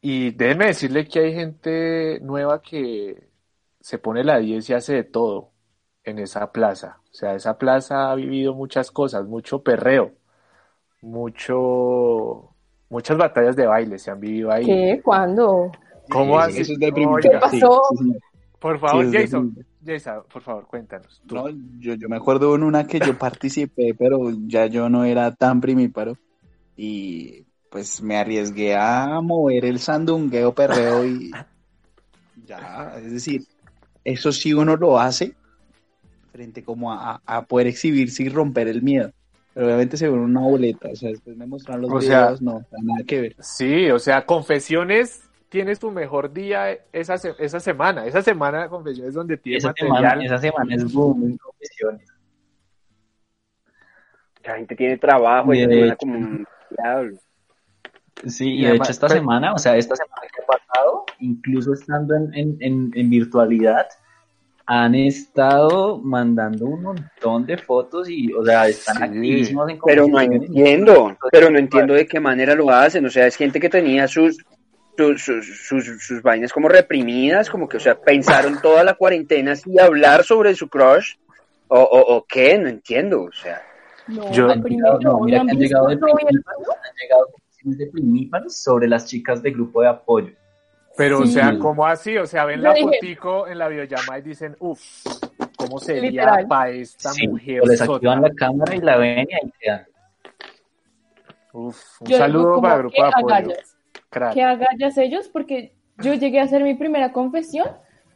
[0.00, 3.28] Y déjeme decirle que hay gente nueva que
[3.80, 5.50] se pone la 10 y hace de todo
[6.04, 7.00] en esa plaza.
[7.10, 10.12] O sea, esa plaza ha vivido muchas cosas, mucho perreo,
[11.02, 12.54] mucho,
[12.88, 14.66] muchas batallas de baile se han vivido ahí.
[14.66, 15.00] ¿qué?
[15.02, 15.72] ¿Cuándo?
[16.10, 16.60] ¿Cómo Sí, así?
[16.62, 17.30] Eso es de Oiga, primita.
[17.30, 17.82] ¿Qué pasó?
[17.90, 18.20] Sí, sí, señor.
[18.58, 19.56] Por favor, Jason.
[19.84, 21.22] Jason, por favor, cuéntanos.
[21.26, 21.34] tú.
[21.36, 25.32] No, yo, yo me acuerdo en una que yo participé, pero ya yo no era
[25.34, 26.16] tan primíparo.
[26.76, 31.30] Y pues me arriesgué a mover el sandungueo perreo y
[32.46, 33.42] ya, es decir,
[34.04, 35.34] eso sí uno lo hace
[36.32, 39.12] frente como a, a poder exhibirse y romper el miedo.
[39.52, 42.42] Pero obviamente se ve una boleta, o sea, después me mostraron los O sea- videos,
[42.42, 43.36] no, nada que ver.
[43.40, 48.06] Sí, o sea, confesiones, tienes tu mejor día esa, se- esa semana.
[48.06, 49.96] Esa semana de confesiones donde tienes Esa material.
[49.96, 52.08] semana, esa semana es boom en confesiones.
[54.44, 55.96] La gente tiene trabajo y hecho.
[55.98, 57.18] como un diablo.
[58.26, 60.46] Sí, Y y de además- hecho esta pero- semana, o sea, esta semana que ha
[60.46, 63.86] pasado, incluso estando en, en, en, en virtualidad,
[64.66, 69.02] han estado mandando un montón de fotos y, o sea, están Sí.
[69.04, 73.06] activísimos en Pero no entiendo, pero no entiendo de qué manera lo hacen.
[73.06, 74.36] O sea, es gente que tenía sus,
[74.96, 79.52] sus, sus, sus, sus vainas como reprimidas, como que, o sea, pensaron toda la cuarentena
[79.52, 81.14] así hablar sobre su crush.
[81.70, 83.22] O, o, o qué, no entiendo.
[83.22, 83.62] O sea,
[84.06, 84.90] No, Yo- No, mira
[85.44, 87.26] ¿no que han llegado de han llegado
[87.76, 90.32] de primíparos sobre las chicas de grupo de apoyo.
[90.96, 92.16] Pero, o sea, ¿cómo así?
[92.18, 94.80] O sea, ven Yo la dije- fotico en la videollamada y dicen, uff,
[95.56, 96.48] ¿cómo sería Literal.
[96.48, 97.62] para esta Sí, mujer?
[97.62, 99.86] o les activan la cámara y la ven y ahí quedan.
[101.52, 103.34] Uf, un Yo saludo para el grupo ¿qué de apoyo.
[103.34, 103.76] agallas?
[104.10, 104.32] Crack.
[104.34, 107.68] que agallas ellos porque yo llegué a hacer mi primera confesión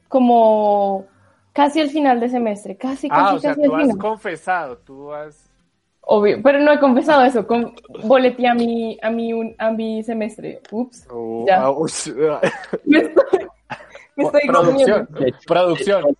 [0.09, 1.05] como
[1.53, 3.98] casi al final de semestre, casi, casi, Ah, o sea, casi tú al has final.
[3.98, 5.51] confesado, tú has...
[6.05, 7.74] Obvio, pero no he confesado eso, con,
[8.05, 10.61] boleté a mi, a mi, un- a mi semestre.
[10.70, 11.64] Ups, Oh, Ya.
[11.64, 11.72] ah,
[12.84, 13.24] me estoy,
[14.16, 15.09] me estoy producción,
[15.46, 16.16] producción,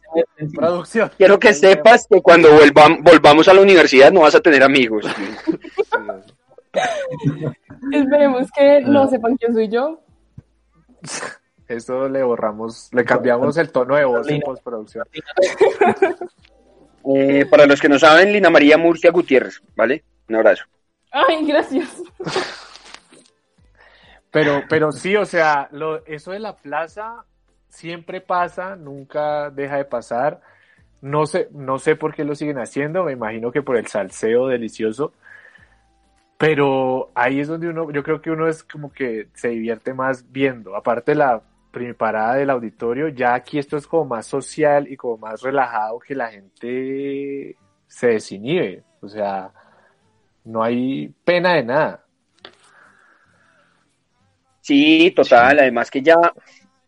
[0.55, 1.11] producción.
[1.19, 2.49] quiero que sepas que cuando
[3.03, 5.05] volvamos a la universidad no vas a tener amigos.
[7.93, 10.01] Esperemos que no sepan quién soy yo.
[11.69, 15.05] Eso le borramos, le cambiamos el tono de voz en postproducción.
[17.05, 20.05] Eh, para los que no saben, Lina María Murcia Gutiérrez, ¿vale?
[20.29, 20.65] Un abrazo.
[21.11, 22.03] Ay, gracias.
[24.31, 27.27] Pero, pero sí, o sea, lo, eso de la plaza
[27.69, 30.41] siempre pasa, nunca deja de pasar.
[31.03, 34.49] No sé, no sé por qué lo siguen haciendo, me imagino que por el salseo
[34.49, 35.13] delicioso.
[36.39, 40.33] Pero ahí es donde uno, yo creo que uno es como que se divierte más
[40.33, 40.77] viendo.
[40.77, 41.43] Aparte la
[41.97, 46.15] parada del auditorio, ya aquí esto es como más social y como más relajado que
[46.15, 47.57] la gente
[47.87, 48.83] se desinhibe.
[49.01, 49.51] O sea,
[50.45, 52.05] no hay pena de nada.
[54.61, 55.59] Sí, total.
[55.61, 56.17] Además que ya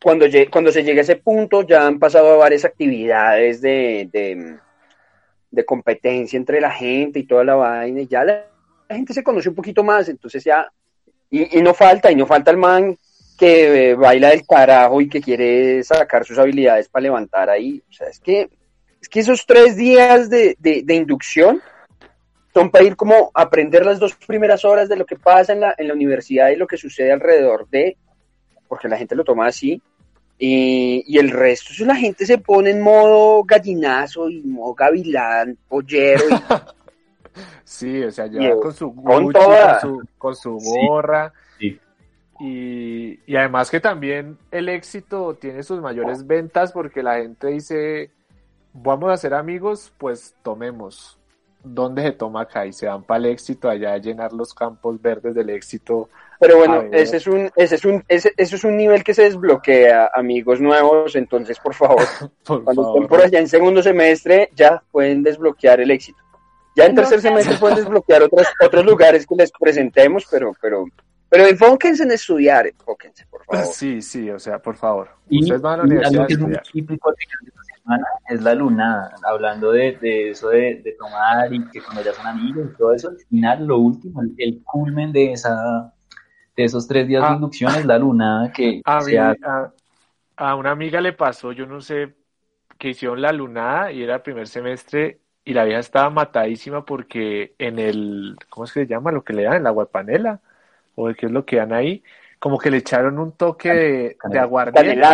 [0.02, 4.08] cuando, cuando se llega a ese punto ya han pasado varias actividades de,
[5.50, 8.02] de, competencia entre la gente y toda la vaina.
[8.02, 8.46] Y ya la,
[8.88, 10.08] gente se conoce un poquito más.
[10.08, 10.70] Entonces ya,
[11.30, 12.96] y, y, no falta, y no falta el man
[13.38, 17.82] que baila del carajo y que quiere sacar sus habilidades para levantar ahí.
[17.88, 18.48] O sea, es que,
[19.00, 21.60] es que esos tres días de, de inducción
[22.54, 25.60] son para ir como a aprender las dos primeras horas de lo que pasa en
[25.60, 27.96] la, en la universidad y lo que sucede alrededor de,
[28.68, 29.82] porque la gente lo toma así,
[30.38, 35.58] y, y el resto, si la gente se pone en modo gallinazo y modo gavilán,
[35.68, 36.24] pollero.
[37.64, 41.32] sí, o sea, ya con su con, con, su, con su gorra.
[42.46, 48.10] Y, y además que también el éxito tiene sus mayores ventas porque la gente dice,
[48.74, 51.18] vamos a ser amigos, pues tomemos.
[51.62, 55.00] Dónde se toma acá y se van para el éxito, allá a llenar los campos
[55.00, 56.10] verdes del éxito.
[56.38, 59.22] Pero bueno, ese es un, ese es un, ese, eso es un nivel que se
[59.22, 62.04] desbloquea, amigos nuevos, entonces por favor,
[62.46, 66.18] cuando estén por allá en segundo semestre, ya pueden desbloquear el éxito.
[66.76, 70.84] Ya en tercer semestre pueden desbloquear otros, otros lugares que les presentemos, pero, pero,
[71.34, 73.64] pero enfóquense en estudiar, enfóquense, por favor.
[73.66, 75.08] Sí, sí, o sea, por favor.
[75.28, 76.62] Ustedes van a la universidad a estudiar
[78.28, 82.26] es la luna, hablando de, de eso de, de, tomar y que cuando ya son
[82.26, 85.92] amigos y todo eso, al final lo último, el, culmen de esa
[86.56, 87.34] de esos tres días de ah.
[87.34, 89.00] inducción es la luna que a,
[90.36, 92.14] a, una amiga le pasó, yo no sé,
[92.78, 97.54] que hicieron la lunada y era el primer semestre y la vieja estaba matadísima porque
[97.58, 99.10] en el, ¿cómo es que se llama?
[99.10, 100.40] Lo que le dan, en la guapanela,
[100.94, 102.02] o qué es lo que dan ahí,
[102.38, 105.04] como que le echaron un toque de, de aguardiente.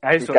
[0.00, 0.32] A eso,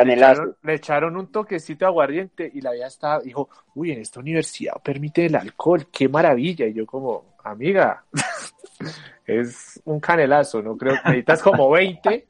[0.62, 4.72] le echaron, un toquecito de aguardiente y la vida estaba, dijo, uy, en esta universidad
[4.82, 6.66] permite el alcohol, qué maravilla.
[6.66, 8.04] Y yo como, amiga,
[9.26, 12.26] es un canelazo, no creo que necesitas como 20.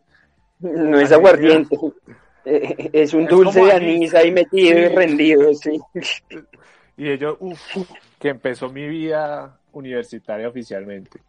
[0.59, 1.79] No es aguardiente,
[2.45, 5.81] eh, es un dulce de anís ahí metido y rendido, sí.
[6.97, 7.77] Y yo, uff,
[8.19, 11.21] que empezó mi vida universitaria oficialmente.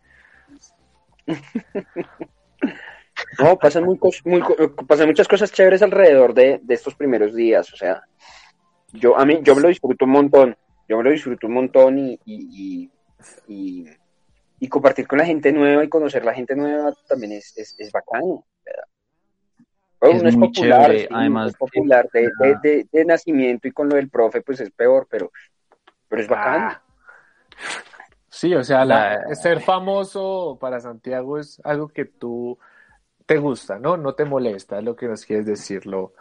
[3.40, 4.42] No, pasan, muy, muy,
[4.88, 7.72] pasan muchas cosas chéveres alrededor de, de, estos primeros días.
[7.74, 8.04] O sea,
[8.94, 10.58] yo a mí yo me lo disfruto un montón.
[10.88, 12.90] Yo me lo disfruto un montón y, y,
[13.48, 13.86] y,
[14.60, 17.92] y compartir con la gente nueva y conocer la gente nueva también es, es, es
[17.92, 18.46] bacano.
[20.02, 21.52] Es, es popular, además.
[21.52, 22.30] Es popular de,
[22.64, 25.32] de, de, nacimiento y con lo del profe, pues es peor, pero,
[26.08, 26.70] pero es bacano.
[26.72, 26.84] Ah.
[28.34, 32.58] Sí, o sea, la, ser famoso para Santiago es algo que tú
[33.26, 33.98] te gusta, ¿no?
[33.98, 36.14] No te molesta, es lo que nos quieres decir, lo,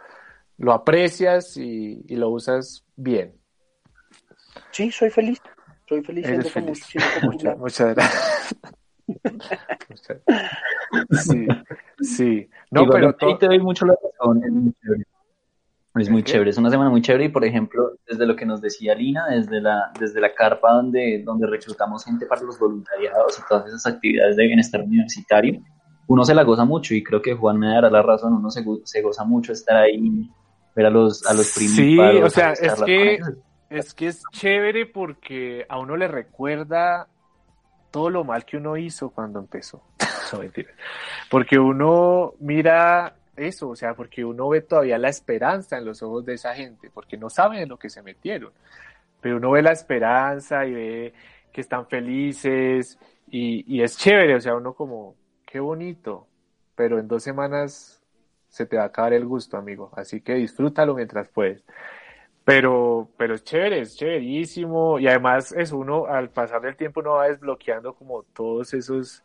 [0.57, 3.39] lo aprecias y, y lo usas bien.
[4.71, 5.41] Sí, soy feliz.
[5.87, 6.27] Soy feliz.
[6.27, 6.85] Eres feliz.
[7.23, 8.55] muchas, muchas gracias.
[11.11, 11.47] sí,
[12.01, 12.49] sí.
[12.71, 14.75] No, pero te doy mucho la razón.
[15.93, 16.03] Es muy chévere.
[16.03, 18.61] Es muy chévere, es una semana muy chévere y por ejemplo, desde lo que nos
[18.61, 23.41] decía Lina, desde la, desde la carpa donde, donde reclutamos gente para los voluntariados y
[23.47, 25.61] todas esas actividades de bienestar universitario,
[26.07, 28.63] uno se la goza mucho y creo que Juan me dará la razón, uno se,
[28.85, 30.29] se goza mucho estar ahí,
[30.75, 33.19] ver a los, a los Sí, o sea, es que,
[33.69, 37.07] es que es chévere porque a uno le recuerda
[37.91, 39.83] todo lo mal que uno hizo cuando empezó.
[40.33, 40.69] no, mentira.
[41.29, 46.25] Porque uno mira eso, o sea, porque uno ve todavía la esperanza en los ojos
[46.25, 48.51] de esa gente, porque no saben en lo que se metieron.
[49.21, 51.13] Pero uno ve la esperanza y ve
[51.51, 52.97] que están felices
[53.29, 55.15] y, es chévere, o sea, uno como,
[55.45, 56.27] qué bonito,
[56.75, 58.01] pero en dos semanas
[58.49, 59.91] se te va a acabar el gusto, amigo.
[59.95, 61.63] Así que disfrútalo mientras puedes.
[62.43, 64.99] Pero, pero es chévere, es chéverísimo.
[64.99, 69.23] Y además es uno, al pasar del tiempo, uno va desbloqueando como todos esos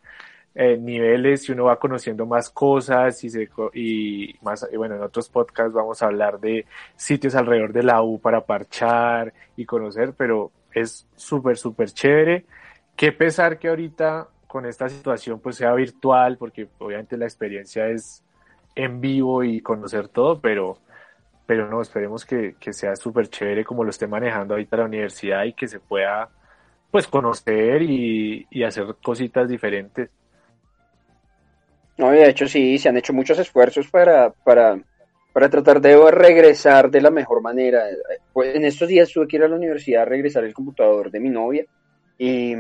[0.59, 5.03] eh, niveles y uno va conociendo más cosas y, se, y más, y bueno, en
[5.03, 6.65] otros podcasts vamos a hablar de
[6.97, 12.47] sitios alrededor de la U para parchar y conocer, pero es súper, súper chévere.
[12.97, 18.25] Qué pesar que ahorita con esta situación pues sea virtual, porque obviamente la experiencia es
[18.75, 20.79] en vivo y conocer todo, pero,
[21.45, 25.45] pero no, esperemos que, que sea súper chévere como lo esté manejando ahorita la universidad
[25.45, 26.31] y que se pueda
[26.91, 30.09] pues conocer y, y hacer cositas diferentes.
[31.99, 34.79] No, de hecho sí, se han hecho muchos esfuerzos para, para,
[35.33, 37.85] para tratar de regresar de la mejor manera.
[38.33, 41.21] Pues en estos días tuve que ir a la universidad a regresar el computador de
[41.21, 41.65] mi novia
[42.19, 42.55] y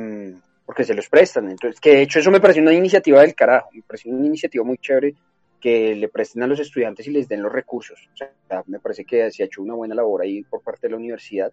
[0.64, 1.50] porque se los prestan.
[1.50, 4.64] Entonces, que de hecho eso me pareció una iniciativa del carajo, me pareció una iniciativa
[4.64, 5.14] muy chévere
[5.60, 8.08] que le presten a los estudiantes y les den los recursos.
[8.12, 8.30] O sea,
[8.66, 11.52] me parece que se ha hecho una buena labor ahí por parte de la universidad.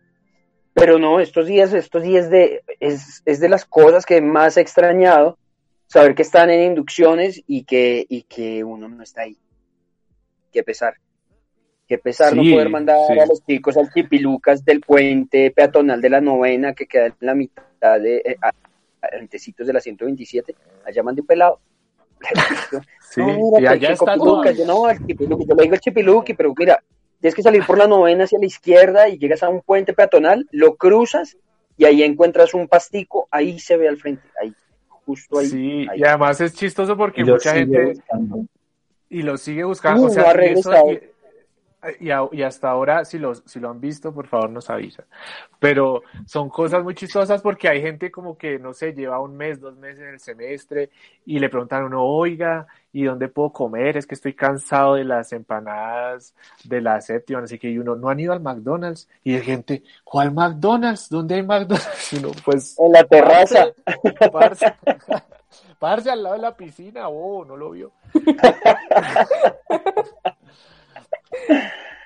[0.73, 4.61] Pero no, estos días, estos días de, es, es de las cosas que más he
[4.61, 5.37] extrañado,
[5.87, 9.37] saber que están en inducciones y que, y que uno no está ahí.
[10.51, 10.95] Qué pesar.
[11.87, 13.19] Qué pesar no poder mandar sí.
[13.19, 17.35] a los chicos al Chipilucas del puente peatonal de la novena que queda en la
[17.35, 18.53] mitad de, eh, a-
[19.19, 20.55] antecitos de la 127.
[20.85, 21.59] Allá mandé un pelado.
[23.01, 24.43] Sí, No, mira, y allá está todo.
[24.51, 26.81] yo no, al Chipilucas, yo le digo el Chipiluqui, pero mira,
[27.19, 30.47] tienes que salir por la novena hacia la izquierda y llegas a un puente peatonal,
[30.51, 31.37] lo cruzas
[31.77, 34.51] y ahí encuentras un pastico, ahí se ve al frente, ahí,
[35.05, 35.47] justo ahí.
[35.47, 35.99] Sí, ahí.
[35.99, 38.45] y además es chistoso porque mucha sigue gente buscando.
[39.09, 41.12] y lo sigue buscando, Uh, o sea, no ha y, eso- regresado.
[41.99, 44.69] Y- y a- y hasta ahora, si lo, si lo han visto, por favor nos
[44.69, 45.05] avisan.
[45.59, 49.59] Pero son cosas muy chistosas porque hay gente como que, no sé, lleva un mes,
[49.59, 50.89] dos meses en el semestre
[51.25, 53.97] y le preguntan a uno, oiga, ¿y dónde puedo comer?
[53.97, 58.09] Es que estoy cansado de las empanadas de la séptima, así que y uno, ¿no
[58.09, 59.07] han ido al McDonald's?
[59.23, 61.09] Y hay gente, ¿cuál McDonald's?
[61.09, 61.89] ¿Dónde hay McDonald's?
[62.13, 63.67] Y uno, pues, En la terraza.
[64.31, 64.65] parce,
[65.79, 67.91] parce al lado de la piscina, oh, no lo vio.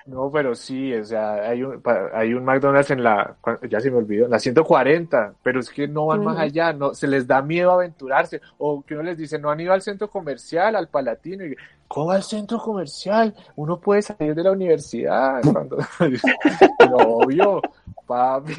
[0.06, 3.36] No, pero sí, o sea, hay un, pa- hay un McDonald's en la,
[3.68, 6.94] ya se me olvidó, en la 140, pero es que no van más allá, no,
[6.94, 10.08] se les da miedo aventurarse, o que uno les dice, no han ido al centro
[10.08, 11.54] comercial, al Palatino, y
[11.88, 13.34] ¿cómo al centro comercial?
[13.56, 15.76] Uno puede salir de la universidad cuando,
[16.90, 17.60] no, obvio,
[18.06, 18.54] papi,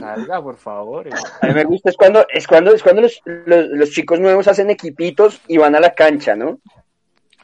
[0.00, 1.08] salga, por favor.
[1.08, 1.10] eh.
[1.42, 4.48] A mí me gusta, es cuando, es cuando, es cuando los, los, los chicos nuevos
[4.48, 6.58] hacen equipitos y van a la cancha, ¿no?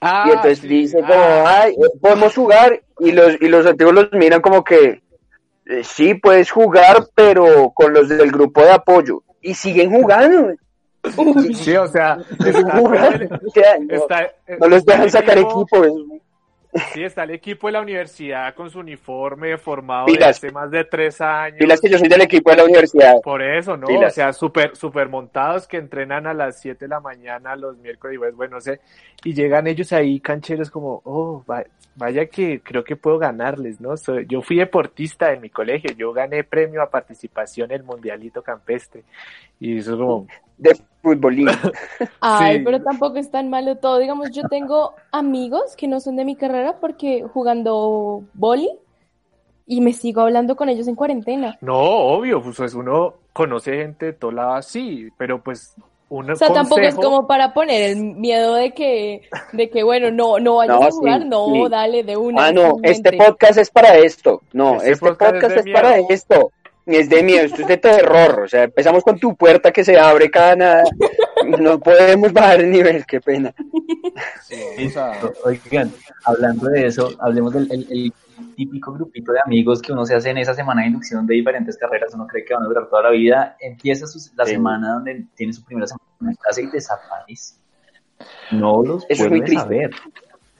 [0.06, 3.94] Ah, y entonces sí, dicen ah, como, ay, podemos jugar, y los, y los antiguos
[3.94, 5.02] los miran como que,
[5.66, 10.52] eh, sí, puedes jugar, pero con los del grupo de apoyo, y siguen jugando.
[11.54, 15.86] Sí, o sea, está, jugando, o sea, no, está- no los dejan sacar equipo-
[16.92, 20.18] Sí, está el equipo de la universidad con su uniforme formado Pilas.
[20.18, 21.58] desde hace más de tres años.
[21.58, 23.86] pilas que yo soy del equipo de la universidad, Por eso, ¿no?
[23.86, 24.12] Pilas.
[24.12, 28.14] O sea, súper super montados que entrenan a las 7 de la mañana los miércoles
[28.14, 28.80] y jueves, bueno, no sé,
[29.22, 31.64] y llegan ellos ahí cancheros como, oh, va-
[31.96, 33.96] vaya que creo que puedo ganarles, ¿no?
[33.96, 38.42] Soy- yo fui deportista en mi colegio, yo gané premio a participación en el Mundialito
[38.42, 39.04] Campestre.
[39.60, 40.26] Y eso es como,
[40.58, 41.48] de futbolín.
[42.20, 42.62] Ay, Sí.
[42.64, 43.98] pero tampoco es tan malo todo.
[43.98, 48.68] Digamos, yo tengo amigos que no son de mi carrera porque jugando boli
[49.66, 51.56] y me sigo hablando con ellos en cuarentena.
[51.60, 55.74] no, obvio, pues pues, uno conoce gente de todo lado así, pero pues
[56.10, 60.10] un O sea, tampoco es como para poner el miedo de que, de que bueno,
[60.10, 61.64] no, no vayas No, a jugar, sí, no, sí.
[61.70, 62.46] dale de una.
[62.46, 64.42] Ah, no, este podcast es para esto.
[64.52, 66.52] No, Este este, podcast podcast, es para esto.
[66.86, 68.40] Es de miedo, esto es de terror.
[68.42, 70.84] O sea, empezamos con tu puerta que se abre cada nada.
[71.58, 73.54] No podemos bajar el nivel, qué pena.
[74.42, 74.56] Sí,
[75.44, 75.90] Oigan,
[76.24, 78.12] hablando de eso, hablemos del el- el
[78.56, 81.76] típico grupito de amigos que uno se hace en esa semana de inducción de diferentes
[81.78, 84.52] carreras, uno cree que van a durar toda la vida, empieza su- la Sí.
[84.52, 87.54] semana donde tiene su primera semana de clase y desaparece.
[88.50, 89.90] No los es muy a ver.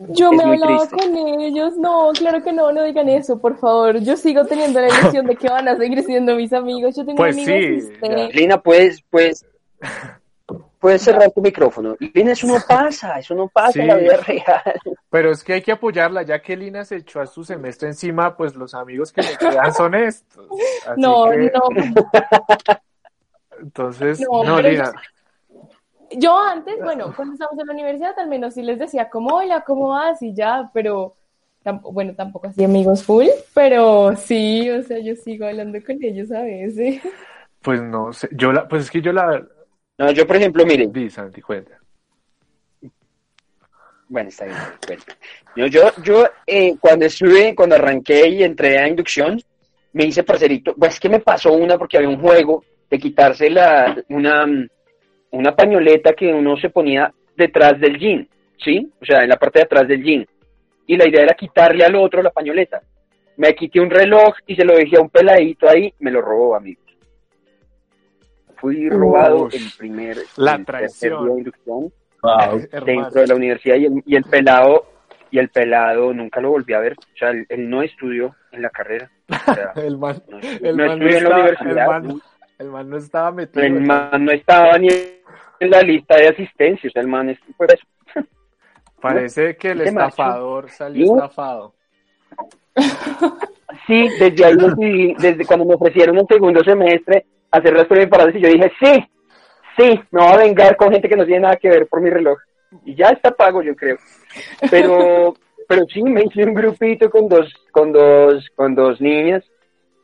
[0.09, 0.97] Yo Es me hablaba triste.
[0.97, 3.99] con ellos, no, claro que no, no digan eso, por favor.
[4.01, 6.97] Yo sigo teniendo la ilusión de que van a seguir siendo mis amigos.
[6.97, 9.45] Yo tengo Pues amigos sí, y Lina, puedes, puedes,
[10.79, 11.97] puedes cerrar tu micrófono.
[11.99, 14.63] Lina, eso no pasa, eso no pasa en la vida real.
[15.11, 18.37] Pero es que hay que apoyarla, ya que Lina se echó a su semestre encima,
[18.37, 20.47] pues los amigos que le quedan son estos.
[20.87, 21.63] Así No, que, no,
[23.61, 24.93] entonces, No, Lina,
[26.19, 29.63] Yo antes, bueno, cuando estábamos en la universidad, al menos sí les decía como, hola,
[29.63, 30.23] ¿cómo vas?
[30.23, 31.15] Y ya, pero,
[31.63, 36.31] tampoco, bueno, tampoco así amigos full, pero sí, o sea, yo sigo hablando con ellos
[36.33, 37.01] a veces.
[37.63, 39.43] pues no sé, yo la, pues es que yo la,
[39.99, 41.79] No, yo, por ejemplo, miren, di, Santi, cuenta.
[44.09, 44.57] Bueno, está bien.
[44.87, 45.03] bueno.
[45.57, 49.41] Yo, yo, yo eh, cuando estuve, cuando arranqué y entré a inducción,
[49.93, 50.75] me hice parcerito.
[50.75, 54.47] Pues es que me pasó una porque había un juego de quitarse la, una,
[55.35, 58.29] una pañoleta que uno se ponía detrás del jean,
[58.59, 58.91] ¿sí?
[59.01, 60.27] O sea, en la parte de atrás del jean.
[60.87, 62.83] Y la idea era quitarle al otro la pañoleta.
[63.37, 66.55] Me quité un reloj y se lo dejé a un peladito ahí, me lo robó,
[66.55, 66.85] amigos.
[68.57, 69.55] Fui robado Ush.
[69.57, 71.25] el primer, La el tercer traición.
[71.25, 72.67] día de inducción Wow.
[72.73, 72.87] Hermano.
[73.03, 74.87] dentro de la universidad y el, y el pelado
[75.31, 78.63] y el pelado nunca lo volví a ver o sea él, él no estudió en
[78.63, 81.37] la carrera o sea, El man, no, el no man no estudió en la estaba,
[81.37, 82.21] el universidad man,
[82.59, 83.63] el man no estaba metido.
[83.67, 84.89] el man no estaba ni
[85.65, 87.71] en la lista de asistencia o sea el man es pues,
[89.01, 91.17] Parece que el estafador salió ¿No?
[91.17, 91.75] estafado.
[93.87, 98.35] Sí, desde ahí decidí, desde cuando me ofrecieron el segundo semestre hacer las pruebas paradas
[98.35, 99.09] y yo dije, sí,
[99.77, 102.11] sí, me voy a vengar con gente que no tiene nada que ver por mi
[102.11, 102.39] reloj.
[102.85, 103.97] Y ya está pago, yo creo.
[104.71, 105.35] Pero,
[105.69, 109.45] pero sí, me hice un grupito con dos, con dos, con dos niñas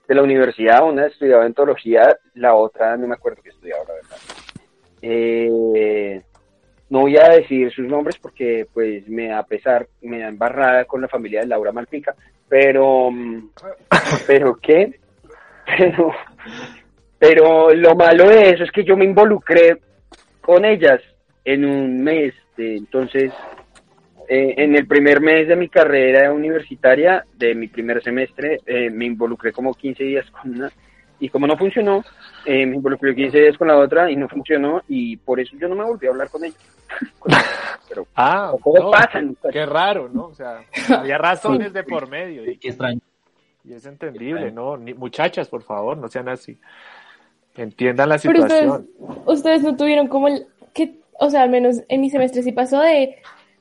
[0.06, 4.16] de la universidad, una estudiaba entología, la otra no me acuerdo qué estudiaba, la verdad.
[5.02, 6.22] Eh,
[6.90, 11.00] no voy a decir sus nombres porque pues me da pesar, me da embarrada con
[11.00, 12.14] la familia de Laura Malpica,
[12.48, 13.50] pero, mm,
[14.26, 14.98] pero qué,
[15.64, 16.12] pero,
[17.18, 19.78] pero lo malo de eso es que yo me involucré
[20.40, 21.00] con ellas
[21.44, 23.32] en un mes, eh, entonces
[24.28, 29.06] eh, en el primer mes de mi carrera universitaria, de mi primer semestre, eh, me
[29.06, 30.70] involucré como 15 días con una
[31.20, 32.02] y como no funcionó,
[32.44, 35.68] eh, me involucré 15 días con la otra y no funcionó y por eso yo
[35.68, 36.56] no me volví a hablar con ella.
[37.88, 39.36] Pero Ah, ¿cómo no, pasan?
[39.52, 40.26] qué raro, ¿no?
[40.26, 40.64] O sea,
[40.96, 43.00] había razones de por medio y, Qué extraño.
[43.64, 44.76] y es entendible, ¿no?
[44.76, 46.58] Ni- muchachas, por favor, no sean así.
[47.56, 48.88] Entiendan la Pero ustedes, situación.
[49.26, 52.80] ustedes no tuvieron como el que, o sea, al menos en mi semestre sí pasó
[52.80, 53.16] de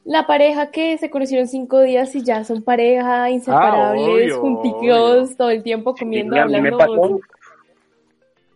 [0.06, 4.82] la pareja que se conocieron cinco días y ya son pareja, inseparables, obvio, junticos,
[5.28, 5.36] obvio.
[5.38, 7.20] todo el tiempo comiendo, Sí, a mí me hablando.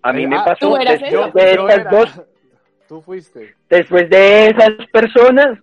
[0.03, 2.21] A mí me Ah, pasó ¿tú eras después de era- dos
[2.87, 3.55] Tú fuiste.
[3.69, 5.57] después de esas personas,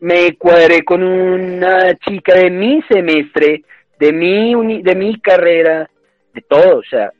[0.00, 3.64] me cuadré con una chica de mi semestre,
[3.98, 5.90] de mi uni- de mi carrera,
[6.32, 7.10] de todo, o sea,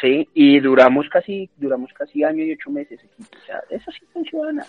[0.00, 4.04] sí, y duramos casi, duramos casi año y ocho meses aquí, o sea, eso sí
[4.12, 4.66] funciona.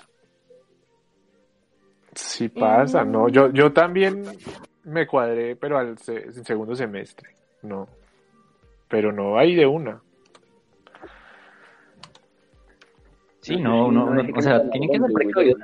[2.14, 3.12] Sí pasa, Mm.
[3.12, 3.30] ¿no?
[3.30, 4.24] Yo, yo también
[4.84, 7.30] me cuadré, pero al se- segundo semestre,
[7.64, 7.88] no.
[8.88, 10.02] Pero no hay de una.
[13.46, 15.62] Sí, no, no, no, o sea, tienen que ser precavidos.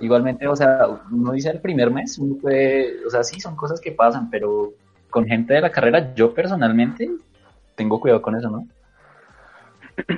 [0.00, 3.78] Igualmente, o sea, uno dice el primer mes, uno puede, o sea, sí, son cosas
[3.78, 4.72] que pasan, pero
[5.10, 7.10] con gente de la carrera, yo personalmente
[7.74, 8.66] tengo cuidado con eso, ¿no?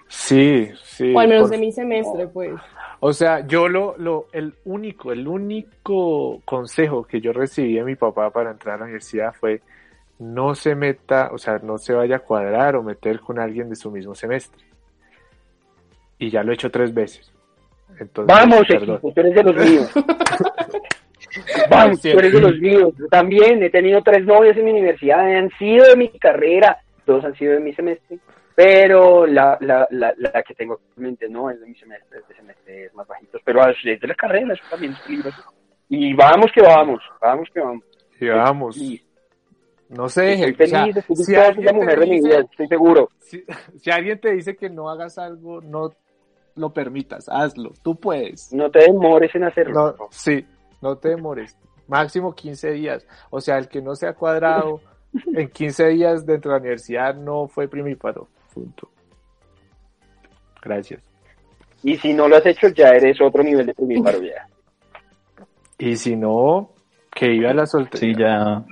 [0.06, 1.12] Sí, sí.
[1.12, 2.52] O al menos por- de mi semestre, pues.
[3.00, 7.96] O sea, yo lo, lo, el único, el único consejo que yo recibí de mi
[7.96, 9.62] papá para entrar a la universidad fue
[10.20, 13.74] no se meta, o sea, no se vaya a cuadrar o meter con alguien de
[13.76, 14.62] su mismo semestre.
[16.24, 17.30] Y ya lo he hecho tres veces.
[18.00, 19.92] Entonces, Vamos, equipo, tú eres de los míos.
[21.70, 22.94] Vamos, tú eres de los míos.
[22.98, 27.22] Yo también he tenido tres novias en mi universidad, han sido de mi carrera, dos
[27.24, 28.18] han sido de mi semestre,
[28.54, 32.34] pero la, la, la, la que tengo actualmente no es de mi semestre, es de
[32.36, 35.42] semestres más bajitos, pero es de la carrera, eso también es peligroso.
[35.90, 37.84] Y vamos que vamos, vamos que vamos.
[38.18, 39.02] Y vamos, Y
[39.90, 40.48] no deje.
[40.48, 43.08] estoy o sea, feliz, estoy si alguien mujer de mi vida, estoy seguro.
[43.18, 43.44] si,
[43.76, 45.90] si alguien te dice que no hagas algo, no
[46.56, 48.52] lo permitas, hazlo, tú puedes.
[48.52, 49.96] No te demores en hacerlo.
[49.98, 50.44] No, sí,
[50.80, 51.56] no te demores.
[51.88, 53.06] Máximo 15 días.
[53.30, 54.80] O sea, el que no sea cuadrado
[55.34, 58.28] en 15 días dentro de la universidad no fue primíparo.
[58.52, 58.88] Punto.
[60.62, 61.02] Gracias.
[61.82, 64.48] Y si no lo has hecho, ya eres otro nivel de primíparo ya.
[65.78, 66.70] Y si no,
[67.14, 68.14] que iba a la soltería.
[68.14, 68.64] Sí, ya.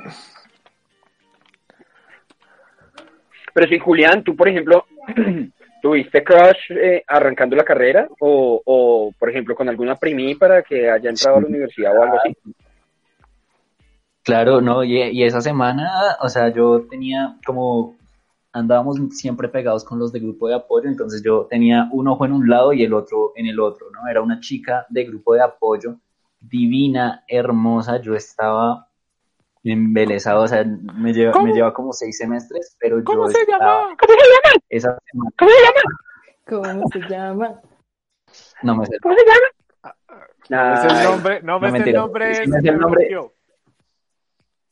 [3.52, 4.86] Pero si Julián, tú por ejemplo,
[5.82, 8.08] ¿tuviste crush eh, arrancando la carrera?
[8.20, 12.16] O, o, por ejemplo, con alguna primípara que haya entrado a la universidad o algo
[12.18, 12.36] así?
[14.22, 17.96] Claro, no, y, y esa semana, o sea, yo tenía como,
[18.52, 22.32] andábamos siempre pegados con los de grupo de apoyo, entonces yo tenía un ojo en
[22.32, 24.08] un lado y el otro en el otro, ¿no?
[24.08, 25.96] Era una chica de grupo de apoyo,
[26.40, 28.86] divina, hermosa, yo estaba
[29.64, 33.88] embelesado, o sea, me lleva, me lleva como seis semestres, pero yo ¿Cómo se estaba
[33.90, 33.96] llama?
[34.68, 35.50] esa semana, ¿Cómo
[36.88, 37.60] se llama?
[38.62, 39.94] no me sé, ¿Cómo se llama?
[40.48, 42.34] No es el nombre, no me No, es el nombre.
[42.34, 43.08] Sí, me sé el nombre.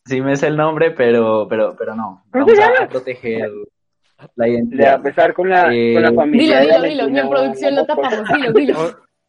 [0.06, 2.84] sí me sé el nombre, pero, pero, pero no, ¿Cómo vamos se llama?
[2.84, 4.94] a proteger la va a identidad.
[4.96, 6.60] empezar con la, Eh, con la familia.
[6.60, 7.08] Dilo, dilo, dilo.
[7.08, 8.28] Ni en producción lo tapamos.
[8.34, 8.78] Dilo, dilo.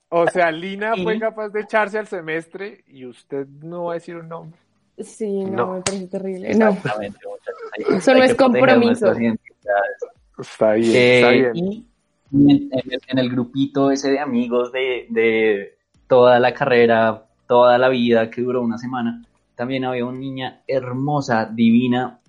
[0.10, 3.96] O, o sea, Lina fue capaz de echarse al semestre y usted no va a
[3.96, 4.60] decir un nombre.
[5.00, 5.74] Sí, no, No.
[5.76, 6.54] me parece terrible.
[6.56, 6.74] No.
[6.74, 7.00] Muchachos.
[7.00, 9.08] Hay- Eso hay no es compromiso.
[9.12, 11.56] Está bien, Eh, está bien.
[11.56, 11.86] Y
[12.34, 15.78] en, en el, en el grupito ese de amigos de, de
[16.08, 19.22] toda la carrera, toda la vida, que duró una semana,
[19.56, 22.20] también había una niña hermosa, divina,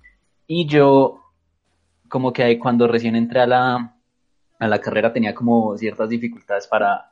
[0.46, 1.20] y yo,
[2.08, 3.96] como que ahí cuando recién entré a la,
[4.58, 7.10] a la carrera tenía como ciertas dificultades para,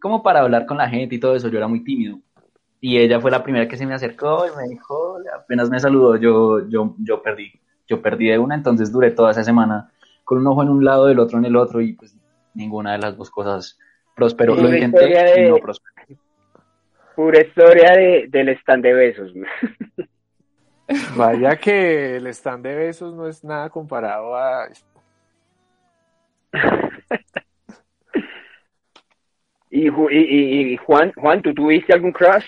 [0.00, 2.18] como para hablar con la gente y todo eso, yo era muy tímido.
[2.80, 6.16] Y ella fue la primera que se me acercó y me dijo, apenas me saludó,
[6.16, 7.52] yo, yo, yo perdí,
[7.86, 9.90] yo perdí de una, entonces duré toda esa semana
[10.24, 12.16] con un ojo en un lado, el otro en el otro, y pues
[12.54, 13.78] ninguna de las dos cosas
[14.16, 14.54] prosperó.
[14.54, 15.90] Lo intenté historia de- y no prosperó.
[17.16, 19.32] Pura historia de, del stand de besos.
[21.16, 24.68] Vaya que el stand de besos no es nada comparado a...
[29.72, 32.44] Y, Ju- y, y- Juan, Juan, ¿tú tuviste algún crush?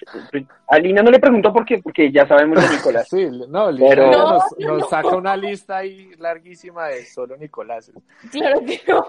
[0.67, 3.07] A Lina no le preguntó por qué, porque ya sabemos de Nicolás.
[3.11, 4.89] Sí, no, Lina Pero- nos, No, nos no.
[4.89, 7.93] saca una lista ahí larguísima de solo Nicolás.
[8.33, 9.07] Claro que no.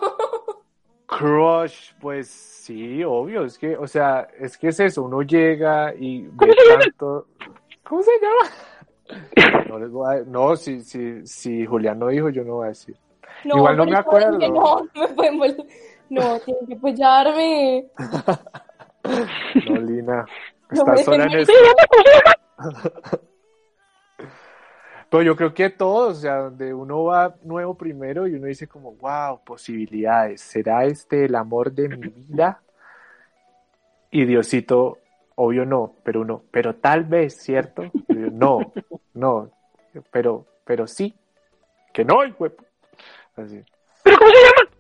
[1.07, 6.21] Crush, pues sí, obvio, es que, o sea, es que es eso, uno llega y
[6.33, 7.27] ve tanto...
[7.83, 9.63] ¿Cómo se llama?
[9.69, 10.21] No, les voy a...
[10.25, 12.95] no si, si, si Julián no dijo, yo no voy a decir.
[13.43, 14.39] No, Igual no me acuerdo.
[14.39, 15.37] que No, no me pueden
[16.13, 17.87] No, tienen que apoyarme.
[19.67, 20.25] No, Lina,
[20.69, 21.53] No estás me sola en esto.
[25.09, 28.65] Pero yo creo que todos, o sea, donde uno va nuevo primero y uno dice
[28.65, 32.61] como, wow, posibilidades, ¿será este el amor de mi vida?
[34.09, 34.99] Y Diosito,
[35.35, 37.83] obvio no, pero uno, pero tal vez, ¿cierto?
[38.07, 38.71] Yo, no,
[39.13, 39.51] no,
[40.11, 41.13] pero, pero sí,
[41.91, 42.55] que no, pu-".
[43.35, 43.61] Así.
[44.03, 44.72] ¿Pero cómo se llama?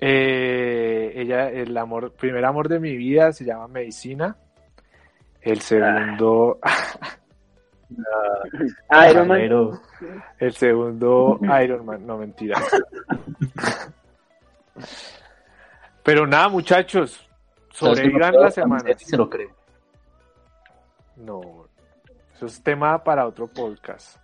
[0.00, 4.36] Eh, ella, el amor, primer amor de mi vida se llama Medicina.
[5.42, 6.58] El segundo,
[9.10, 9.38] Iron Man.
[9.38, 9.80] Pero,
[10.38, 12.60] el segundo Iron Man, no mentira.
[16.02, 17.28] Pero nada, muchachos,
[17.70, 18.84] sobrevivan la semana.
[18.96, 19.50] Se lo creo.
[21.16, 21.66] No,
[22.34, 24.18] eso es tema para otro podcast.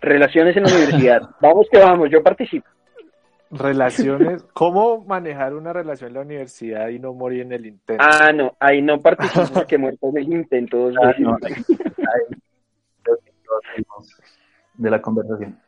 [0.00, 1.30] Relaciones en la universidad.
[1.40, 2.68] Vamos que vamos, yo participo.
[3.58, 8.02] Relaciones, ¿cómo manejar una relación en la universidad y no morir en el intento?
[8.04, 11.64] Ah, no, ahí no participo porque muerto en el intento dos Ah, no, ahí-
[14.76, 15.58] de la conversación.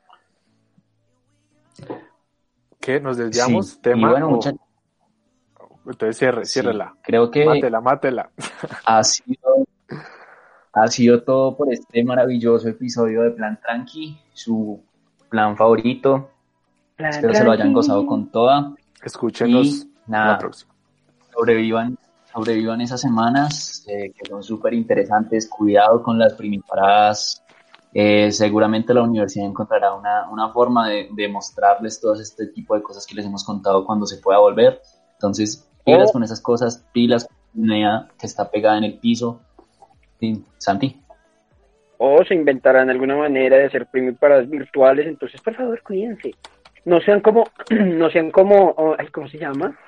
[2.81, 3.01] ¿Qué?
[3.01, 3.69] ¿Nos desviamos?
[3.71, 4.09] Sí, ¿Tema?
[4.09, 4.61] Y bueno, o- muchachos,
[5.87, 6.95] Entonces cierre, sí, ciérrela.
[7.03, 8.31] creo que Mátela, mátela.
[8.87, 9.67] ha sido,
[10.73, 14.83] ha sido todo por este maravilloso episodio de Plan Tranqui, su
[15.29, 16.31] plan favorito.
[16.99, 18.75] Espero se lo hayan gozado con toda.
[19.03, 20.73] Escúchenos la nada, próxima.
[21.35, 21.99] sobrevivan,
[22.33, 25.49] sobrevivan esas semanas eh, que son súper interesantes.
[25.49, 27.43] Cuidado con las primiparadas.
[27.93, 32.83] Eh, seguramente la universidad encontrará una, una forma de, de mostrarles todo este tipo de
[32.83, 34.81] cosas que les hemos contado cuando se pueda volver.
[35.15, 36.13] Entonces, pilas Oh.
[36.15, 39.41] con esas cosas, pilas con la que está pegada en el piso.
[40.21, 41.01] Sí, Santi.
[41.99, 46.35] O se inventarán alguna manera de hacer primiparadas virtuales, entonces por favor cuídense.
[46.87, 49.79] No sean como, no sean como, ay, ¿cómo se llama?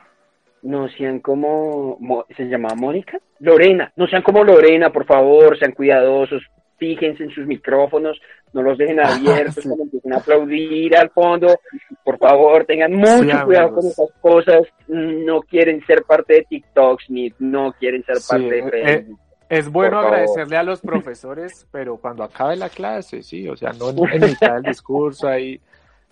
[0.63, 3.19] No sean como, Mo- ¿se llama Mónica?
[3.39, 6.43] Lorena, no sean como Lorena, por favor, sean cuidadosos,
[6.77, 8.21] fíjense en sus micrófonos,
[8.53, 9.69] no los dejen abiertos Sí.
[9.69, 11.57] cuando empiecen a aplaudir al fondo,
[12.05, 13.73] por favor, tengan mucho Sí, cuidado amigos.
[13.73, 18.45] con esas cosas, no quieren ser parte de TikToks, ni no quieren ser Sí, parte
[18.51, 19.21] de eh, Facebook.
[19.49, 23.89] Es bueno agradecerle a los profesores, pero cuando acabe la clase, sí, o sea, no
[23.91, 25.59] en, en mitad del discurso ahí.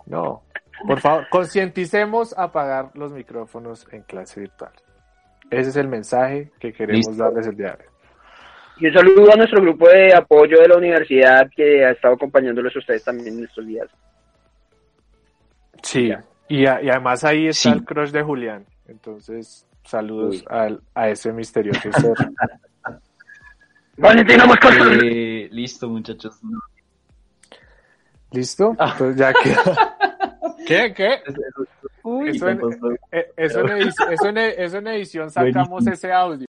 [0.07, 0.43] No.
[0.87, 4.72] Por favor, concienticemos a apagar los micrófonos en clase virtual.
[5.51, 7.22] Ese es el mensaje que queremos Listo.
[7.22, 7.91] darles el día de hoy.
[8.79, 12.74] Y un saludo a nuestro grupo de apoyo de la universidad que ha estado acompañándolos
[12.77, 13.89] a ustedes también en estos días.
[15.83, 16.11] Sí,
[16.49, 17.77] y, a- y además ahí está Sí.
[17.79, 18.66] el crush de Julián.
[18.87, 22.12] Entonces, saludos al- a ese misterioso ser.
[23.97, 24.91] Valentina Moscoso.
[25.03, 26.39] Eh, listo, muchachos.
[28.33, 28.70] ¿Listo?
[28.79, 29.96] Entonces ya queda.
[30.67, 30.93] ¿Qué?
[30.97, 31.21] ¿Qué?
[32.03, 36.47] Uy, Eso en- entonces- Eh, Eso en, edición, eso, en, edición sacamos ese audio.